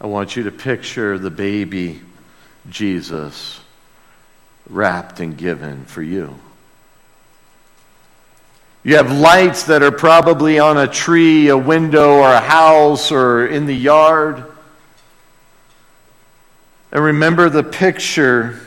I 0.00 0.06
want 0.06 0.36
you 0.36 0.44
to 0.44 0.52
picture 0.52 1.18
the 1.18 1.32
baby 1.32 2.02
Jesus 2.70 3.58
wrapped 4.70 5.18
and 5.18 5.36
given 5.36 5.86
for 5.86 6.02
you. 6.02 6.38
You 8.84 8.96
have 8.96 9.12
lights 9.12 9.64
that 9.64 9.82
are 9.82 9.92
probably 9.92 10.58
on 10.58 10.76
a 10.76 10.88
tree, 10.88 11.48
a 11.48 11.56
window, 11.56 12.14
or 12.14 12.28
a 12.28 12.40
house, 12.40 13.12
or 13.12 13.46
in 13.46 13.66
the 13.66 13.74
yard. 13.74 14.44
And 16.90 17.04
remember 17.04 17.48
the 17.48 17.62
picture 17.62 18.60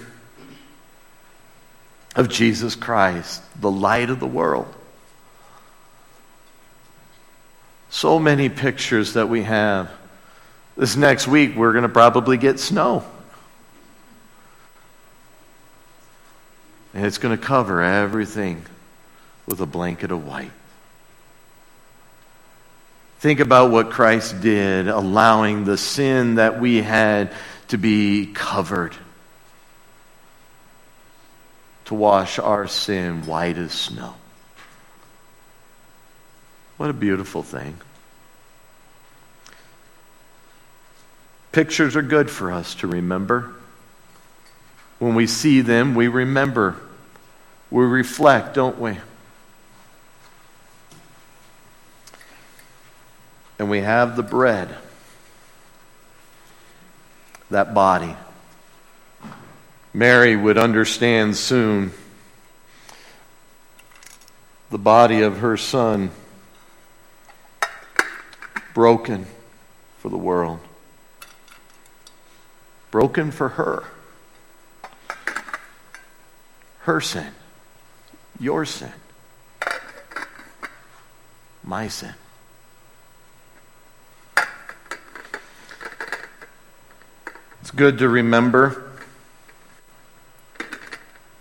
of 2.16 2.30
Jesus 2.30 2.76
Christ, 2.76 3.42
the 3.60 3.70
light 3.70 4.10
of 4.10 4.22
the 4.22 4.28
world. 4.28 4.74
So 7.90 8.18
many 8.18 8.48
pictures 8.48 9.14
that 9.14 9.28
we 9.28 9.44
have. 9.44 9.92
This 10.78 10.96
next 10.96 11.28
week, 11.28 11.56
we're 11.56 11.74
going 11.74 11.84
to 11.84 11.90
probably 11.90 12.38
get 12.38 12.60
snow. 12.60 13.04
And 16.94 17.06
it's 17.06 17.18
going 17.18 17.38
to 17.38 17.44
cover 17.44 17.82
everything 17.82 18.66
with 19.46 19.62
a 19.62 19.66
blanket 19.66 20.12
of 20.12 20.26
white. 20.26 20.52
Think 23.20 23.40
about 23.40 23.72
what 23.72 23.90
Christ 23.90 24.42
did, 24.42 24.88
allowing 24.88 25.66
the 25.66 25.78
sin 25.78 26.36
that 26.36 26.60
we 26.60 26.82
had 26.82 27.32
to 27.70 27.78
be 27.78 28.28
covered, 28.28 28.96
to 31.86 31.96
wash 31.96 32.40
our 32.40 32.68
sin 32.68 33.26
white 33.26 33.58
as 33.58 33.72
snow. 33.72 34.16
What 36.78 36.90
a 36.90 36.94
beautiful 36.94 37.42
thing. 37.42 37.78
Pictures 41.52 41.96
are 41.96 42.02
good 42.02 42.30
for 42.30 42.52
us 42.52 42.76
to 42.76 42.88
remember. 42.88 43.56
When 45.00 45.16
we 45.16 45.26
see 45.26 45.62
them, 45.62 45.96
we 45.96 46.10
remember. 46.10 46.76
We 47.72 47.86
reflect, 47.86 48.54
don't 48.54 48.78
we? 48.78 48.98
And 53.58 53.70
we 53.70 53.82
have 53.82 54.16
the 54.16 54.24
bread, 54.24 54.70
that 57.50 57.74
body. 57.74 58.16
Mary 59.94 60.36
would 60.36 60.58
understand 60.58 61.38
soon 61.38 61.92
the 64.70 64.78
body 64.78 65.22
of 65.22 65.38
her 65.38 65.56
son 65.56 66.12
broken 68.74 69.26
for 70.00 70.10
the 70.10 70.18
world, 70.18 70.60
broken 72.92 73.32
for 73.32 73.50
her 73.50 73.86
her 76.86 77.02
sin, 77.02 77.32
your 78.40 78.64
sin, 78.64 78.92
my 81.64 81.88
sin. 81.88 82.14
It's 87.66 87.72
good 87.72 87.98
to 87.98 88.08
remember, 88.08 88.92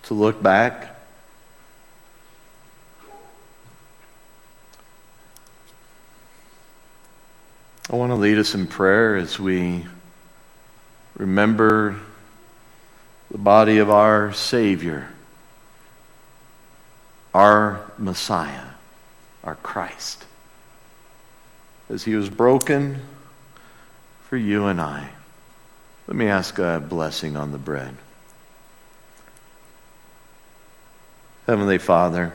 to 0.04 0.14
look 0.14 0.42
back. 0.42 0.98
I 7.90 7.96
want 7.96 8.10
to 8.10 8.16
lead 8.16 8.38
us 8.38 8.54
in 8.54 8.68
prayer 8.68 9.16
as 9.16 9.38
we 9.38 9.84
remember 11.18 12.00
the 13.30 13.36
body 13.36 13.76
of 13.76 13.90
our 13.90 14.32
Savior 14.32 15.10
our 17.34 17.92
Messiah, 17.98 18.68
our 19.42 19.56
Christ, 19.56 20.24
as 21.90 22.04
he 22.04 22.14
was 22.14 22.30
broken 22.30 23.02
for 24.26 24.38
you 24.38 24.64
and 24.64 24.80
I. 24.80 25.10
Let 26.06 26.16
me 26.16 26.26
ask 26.26 26.58
a 26.58 26.84
blessing 26.86 27.36
on 27.36 27.52
the 27.52 27.58
bread. 27.58 27.94
Heavenly 31.46 31.78
Father, 31.78 32.32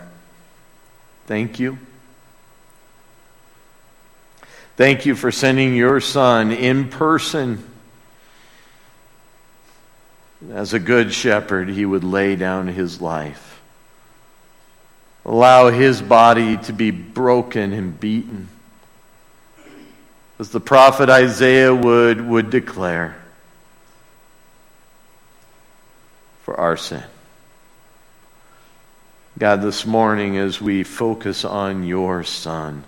thank 1.27 1.59
you. 1.59 1.77
Thank 4.75 5.05
you 5.05 5.15
for 5.15 5.31
sending 5.31 5.75
your 5.75 5.99
Son 5.99 6.51
in 6.51 6.89
person. 6.89 7.63
As 10.51 10.73
a 10.73 10.79
good 10.79 11.13
shepherd, 11.13 11.69
he 11.69 11.85
would 11.85 12.03
lay 12.03 12.35
down 12.35 12.67
his 12.67 13.01
life 13.01 13.49
allow 15.29 15.69
his 15.69 16.01
body 16.01 16.57
to 16.57 16.73
be 16.73 16.89
broken 16.89 17.71
and 17.71 17.99
beaten. 17.99 18.47
As 20.39 20.49
the 20.49 20.59
prophet 20.59 21.09
Isaiah 21.09 21.75
would, 21.75 22.19
would 22.19 22.49
declare, 22.49 23.18
for 26.49 26.59
our 26.59 26.77
sin. 26.77 27.03
God, 29.37 29.61
this 29.61 29.85
morning 29.85 30.35
as 30.35 30.59
we 30.59 30.81
focus 30.81 31.45
on 31.45 31.83
your 31.83 32.23
Son, 32.23 32.85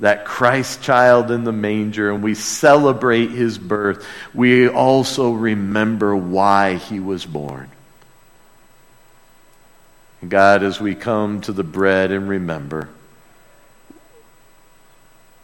that 0.00 0.26
Christ 0.26 0.82
child 0.82 1.30
in 1.30 1.44
the 1.44 1.52
manger, 1.52 2.10
and 2.10 2.22
we 2.22 2.34
celebrate 2.34 3.30
his 3.30 3.56
birth, 3.56 4.06
we 4.34 4.68
also 4.68 5.32
remember 5.32 6.14
why 6.14 6.74
he 6.74 7.00
was 7.00 7.24
born. 7.24 7.70
God, 10.28 10.62
as 10.62 10.78
we 10.78 10.94
come 10.94 11.40
to 11.42 11.52
the 11.52 11.64
bread 11.64 12.12
and 12.12 12.28
remember, 12.28 12.90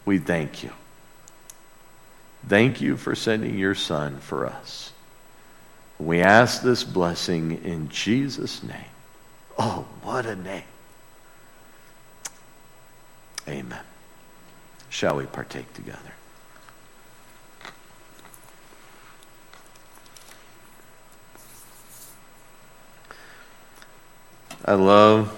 we 0.05 0.19
thank 0.19 0.61
you. 0.61 0.69
Thank 2.47 2.81
you 2.81 2.97
for 2.97 3.15
sending 3.15 3.57
your 3.57 3.73
Son 3.73 4.19
for 4.19 4.45
us. 4.45 4.84
We 5.99 6.21
ask 6.21 6.61
this 6.61 6.83
blessing 6.83 7.63
in 7.63 7.89
Jesus' 7.89 8.61
name. 8.63 8.91
Oh, 9.57 9.85
what 10.03 10.25
a 10.25 10.35
name. 10.35 10.63
Amen. 13.47 13.79
Shall 14.89 15.15
we 15.15 15.25
partake 15.25 15.73
together? 15.73 15.99
I 24.67 24.73
love 24.73 25.31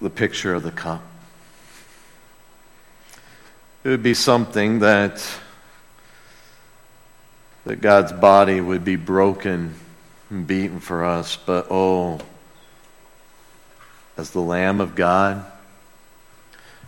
the 0.00 0.10
picture 0.10 0.54
of 0.54 0.62
the 0.64 0.72
cup. 0.72 1.02
It 3.88 3.92
would 3.92 4.02
be 4.02 4.12
something 4.12 4.80
that 4.80 5.26
that 7.64 7.80
God's 7.80 8.12
body 8.12 8.60
would 8.60 8.84
be 8.84 8.96
broken 8.96 9.76
and 10.28 10.46
beaten 10.46 10.78
for 10.78 11.06
us, 11.06 11.36
but 11.36 11.68
oh, 11.70 12.20
as 14.18 14.32
the 14.32 14.42
Lamb 14.42 14.82
of 14.82 14.94
God 14.94 15.42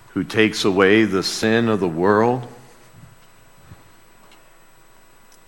who 0.09 0.25
takes 0.25 0.67
away 0.67 1.05
the 1.05 1.23
sin 1.23 1.71
of 1.71 1.81
the 1.81 1.89
world, 1.89 2.47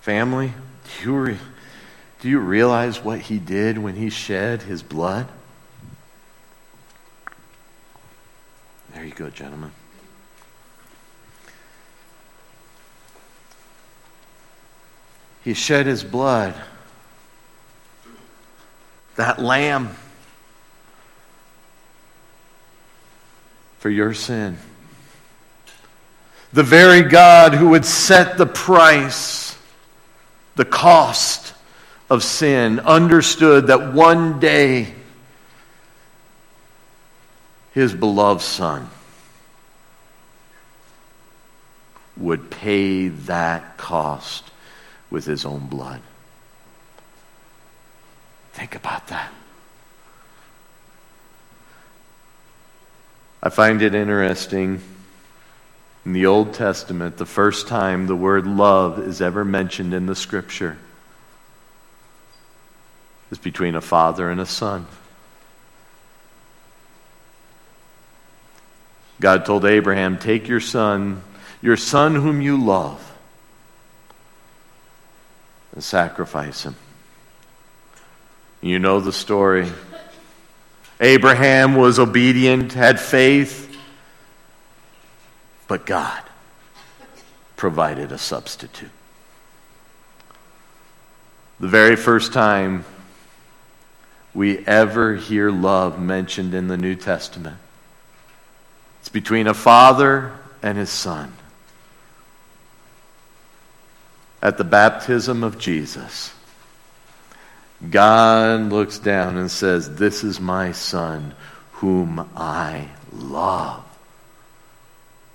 family, 0.00 0.54
you 1.02 1.36
do 2.22 2.30
you 2.30 2.38
realize 2.38 3.04
what 3.04 3.20
he 3.20 3.38
did 3.38 3.76
when 3.76 3.94
he 3.94 4.08
shed 4.08 4.62
his 4.62 4.82
blood? 4.82 5.28
There 8.94 9.04
you 9.04 9.12
go, 9.12 9.28
gentlemen. 9.28 9.72
He 15.44 15.54
shed 15.54 15.86
his 15.86 16.04
blood 16.04 16.54
that 19.16 19.40
lamb 19.40 19.90
for 23.78 23.90
your 23.90 24.14
sin. 24.14 24.56
The 26.52 26.62
very 26.62 27.02
God 27.02 27.54
who 27.54 27.70
would 27.70 27.84
set 27.84 28.38
the 28.38 28.46
price, 28.46 29.56
the 30.54 30.64
cost 30.64 31.54
of 32.08 32.22
sin, 32.22 32.78
understood 32.80 33.66
that 33.66 33.92
one 33.92 34.38
day 34.38 34.94
his 37.72 37.94
beloved 37.94 38.42
Son 38.42 38.88
would 42.16 42.50
pay 42.50 43.08
that 43.08 43.78
cost 43.78 44.51
with 45.12 45.26
his 45.26 45.44
own 45.44 45.66
blood. 45.66 46.00
Think 48.54 48.74
about 48.74 49.08
that. 49.08 49.30
I 53.42 53.50
find 53.50 53.82
it 53.82 53.94
interesting. 53.94 54.80
In 56.06 56.14
the 56.14 56.26
Old 56.26 56.54
Testament, 56.54 57.18
the 57.18 57.26
first 57.26 57.68
time 57.68 58.06
the 58.06 58.16
word 58.16 58.46
love 58.46 58.98
is 58.98 59.20
ever 59.20 59.44
mentioned 59.44 59.92
in 59.92 60.06
the 60.06 60.16
scripture 60.16 60.78
is 63.30 63.38
between 63.38 63.74
a 63.74 63.80
father 63.82 64.30
and 64.30 64.40
a 64.40 64.46
son. 64.46 64.86
God 69.20 69.44
told 69.44 69.66
Abraham, 69.66 70.18
Take 70.18 70.48
your 70.48 70.60
son, 70.60 71.22
your 71.60 71.76
son 71.76 72.14
whom 72.14 72.40
you 72.40 72.56
love, 72.56 73.11
and 75.72 75.82
sacrifice 75.82 76.62
him. 76.62 76.76
You 78.60 78.78
know 78.78 79.00
the 79.00 79.12
story. 79.12 79.70
Abraham 81.00 81.74
was 81.74 81.98
obedient, 81.98 82.72
had 82.72 83.00
faith, 83.00 83.76
but 85.66 85.84
God 85.84 86.22
provided 87.56 88.12
a 88.12 88.18
substitute. 88.18 88.90
The 91.58 91.68
very 91.68 91.96
first 91.96 92.32
time 92.32 92.84
we 94.34 94.58
ever 94.66 95.16
hear 95.16 95.50
love 95.50 96.00
mentioned 96.00 96.54
in 96.54 96.68
the 96.68 96.76
New 96.76 96.94
Testament 96.94 97.58
it's 99.00 99.08
between 99.08 99.48
a 99.48 99.54
father 99.54 100.32
and 100.62 100.78
his 100.78 100.90
son. 100.90 101.32
At 104.42 104.58
the 104.58 104.64
baptism 104.64 105.44
of 105.44 105.56
Jesus, 105.56 106.34
God 107.90 108.70
looks 108.70 108.98
down 108.98 109.36
and 109.36 109.48
says, 109.48 109.94
This 109.94 110.24
is 110.24 110.40
my 110.40 110.72
son 110.72 111.34
whom 111.74 112.28
I 112.36 112.88
love. 113.12 113.84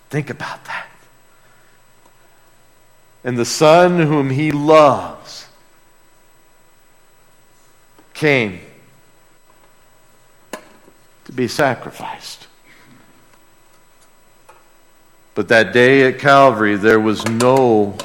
Think 0.09 0.29
about 0.29 0.63
that. 0.65 0.87
And 3.23 3.37
the 3.37 3.45
son 3.45 3.99
whom 3.99 4.29
he 4.29 4.51
loves 4.51 5.47
came 8.13 8.59
to 11.25 11.31
be 11.33 11.47
sacrificed. 11.47 12.47
But 15.35 15.49
that 15.49 15.71
day 15.71 16.07
at 16.07 16.19
Calvary, 16.19 16.77
there 16.77 16.99
was 16.99 17.25
no 17.27 17.97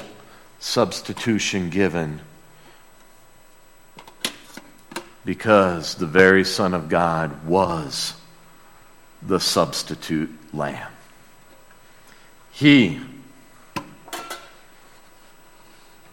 substitution 0.63 1.71
given 1.71 2.21
because 5.25 5.97
the 5.97 6.07
very 6.07 6.45
Son 6.45 6.73
of 6.73 6.89
God 6.89 7.45
was 7.45 8.15
the 9.21 9.41
substitute 9.41 10.31
lamb. 10.55 10.93
He 12.53 13.01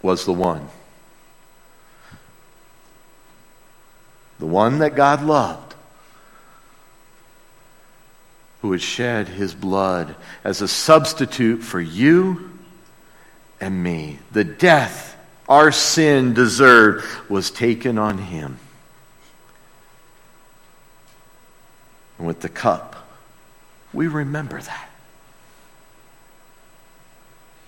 was 0.02 0.26
the 0.26 0.34
one. 0.34 0.68
The 4.39 4.47
one 4.47 4.80
that 4.80 4.95
God 4.95 5.22
loved 5.24 5.76
who 8.64 8.72
had 8.72 8.82
shed 8.82 9.28
his 9.28 9.54
blood 9.54 10.16
as 10.43 10.64
a 10.64 10.68
substitute 10.68 11.62
for 11.62 11.80
you 11.80 12.59
and 13.62 13.84
me. 13.84 14.20
The 14.32 14.43
death 14.43 15.18
our 15.47 15.72
sin 15.72 16.36
deserved 16.36 17.05
was 17.28 17.49
taken 17.49 17.97
on 17.97 18.20
him. 18.20 18.60
And 22.18 22.28
with 22.28 22.41
the 22.41 22.49
cup, 22.49 22.95
we 23.91 24.07
remember 24.07 24.62
that. 24.62 24.89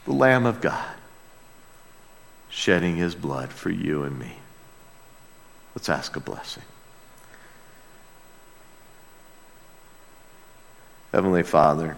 The 0.06 0.14
Lamb 0.14 0.46
of 0.46 0.62
God 0.62 0.96
shedding 2.50 2.98
his 2.98 3.16
blood 3.16 3.50
for 3.50 3.72
you 3.72 4.04
and 4.04 4.20
me. 4.20 4.34
Let's 5.74 5.90
ask 5.90 6.16
a 6.16 6.20
blessing. 6.20 6.64
Heavenly 11.12 11.44
Father, 11.44 11.98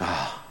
ah, 0.00 0.42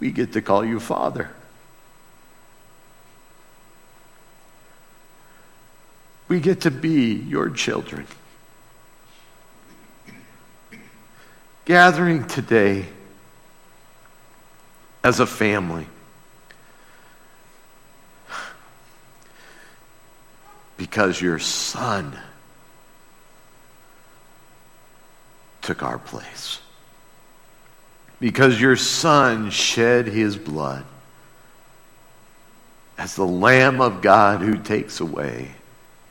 we 0.00 0.10
get 0.10 0.32
to 0.32 0.42
call 0.42 0.64
you 0.64 0.80
Father. 0.80 1.30
We 6.28 6.40
get 6.40 6.62
to 6.62 6.70
be 6.70 7.14
your 7.14 7.50
children. 7.50 8.06
Gathering 11.64 12.26
today 12.26 12.86
as 15.04 15.20
a 15.20 15.26
family. 15.26 15.86
because 20.80 21.20
your 21.20 21.38
son 21.38 22.18
took 25.60 25.82
our 25.82 25.98
place. 25.98 26.60
Because 28.20 28.60
your 28.60 28.76
son 28.76 29.50
shed 29.50 30.06
his 30.06 30.36
blood 30.36 30.84
as 32.98 33.16
the 33.16 33.26
Lamb 33.26 33.80
of 33.80 34.02
God 34.02 34.42
who 34.42 34.58
takes 34.58 35.00
away 35.00 35.52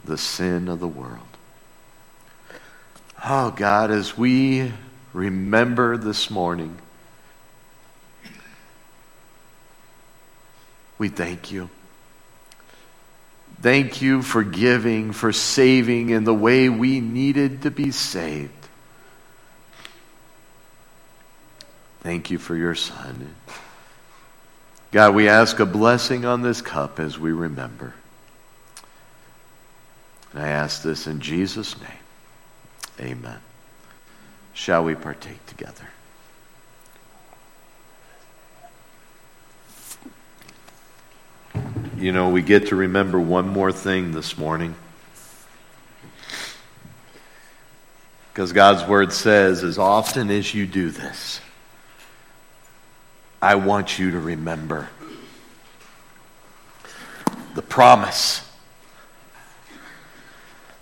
the 0.03 0.17
sin 0.17 0.67
of 0.67 0.79
the 0.79 0.87
world. 0.87 1.19
Oh, 3.23 3.51
God, 3.51 3.91
as 3.91 4.17
we 4.17 4.73
remember 5.13 5.97
this 5.97 6.31
morning, 6.31 6.77
we 10.97 11.09
thank 11.09 11.51
you. 11.51 11.69
Thank 13.61 14.01
you 14.01 14.23
for 14.23 14.41
giving, 14.41 15.11
for 15.11 15.31
saving 15.31 16.09
in 16.09 16.23
the 16.23 16.33
way 16.33 16.69
we 16.69 17.01
needed 17.01 17.63
to 17.63 17.71
be 17.71 17.91
saved. 17.91 18.58
Thank 22.01 22.31
you 22.31 22.37
for 22.37 22.55
your 22.55 22.75
Son. 22.75 23.35
God, 24.91 25.13
we 25.13 25.29
ask 25.29 25.59
a 25.59 25.65
blessing 25.65 26.25
on 26.25 26.41
this 26.41 26.61
cup 26.61 26.99
as 26.99 27.19
we 27.19 27.31
remember. 27.31 27.93
And 30.33 30.41
I 30.41 30.49
ask 30.49 30.81
this 30.81 31.07
in 31.07 31.19
Jesus' 31.19 31.75
name. 31.79 33.11
Amen. 33.11 33.39
Shall 34.53 34.83
we 34.83 34.95
partake 34.95 35.45
together? 35.45 35.89
you 41.99 42.11
know, 42.13 42.29
we 42.29 42.41
get 42.41 42.67
to 42.67 42.75
remember 42.75 43.19
one 43.19 43.47
more 43.47 43.71
thing 43.71 44.11
this 44.11 44.37
morning. 44.37 44.73
Because 48.31 48.53
God's 48.53 48.87
word 48.87 49.11
says, 49.11 49.63
as 49.63 49.77
often 49.77 50.31
as 50.31 50.53
you 50.53 50.65
do 50.65 50.91
this, 50.91 51.41
I 53.41 53.55
want 53.55 53.97
you 53.97 54.11
to 54.11 54.19
remember 54.19 54.89
the 57.55 57.61
promise. 57.61 58.45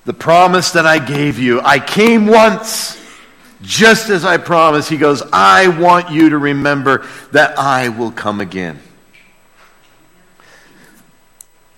The 0.05 0.14
promise 0.14 0.72
that 0.72 0.86
I 0.86 0.99
gave 0.99 1.38
you. 1.38 1.62
I 1.62 1.80
came 1.80 2.28
once, 2.28 3.01
just 3.62 4.10
as 4.10 4.26
I 4.26 4.38
promised. 4.38 4.89
He 4.89 4.97
goes, 4.97 5.22
I 5.34 5.68
want 5.68 6.12
you 6.12 6.30
to 6.30 6.38
remember 6.38 7.05
that 7.32 7.60
I 7.60 7.89
will 7.89 8.12
come 8.12 8.39
again. 8.39 8.80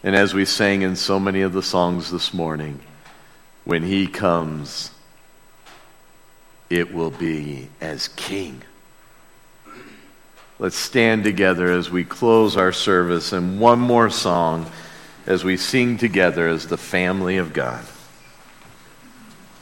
And 0.04 0.16
as 0.16 0.34
we 0.34 0.46
sang 0.46 0.82
in 0.82 0.96
so 0.96 1.20
many 1.20 1.42
of 1.42 1.52
the 1.52 1.64
songs 1.64 2.10
this 2.10 2.34
morning, 2.34 2.80
when 3.66 3.84
he 3.84 4.08
comes, 4.08 4.92
it 6.70 6.94
will 6.94 7.12
be 7.12 7.70
as 7.82 8.08
king. 8.10 8.62
Let's 10.60 10.76
stand 10.76 11.24
together 11.24 11.72
as 11.72 11.90
we 11.90 12.04
close 12.04 12.58
our 12.58 12.72
service 12.72 13.34
and 13.34 13.60
one 13.60 13.80
more 13.80 14.10
song 14.10 14.70
as 15.26 15.44
we 15.44 15.58
sing 15.58 15.98
together 15.98 16.48
as 16.48 16.68
the 16.68 16.78
family 16.78 17.38
of 17.38 17.54
God. 17.54 17.84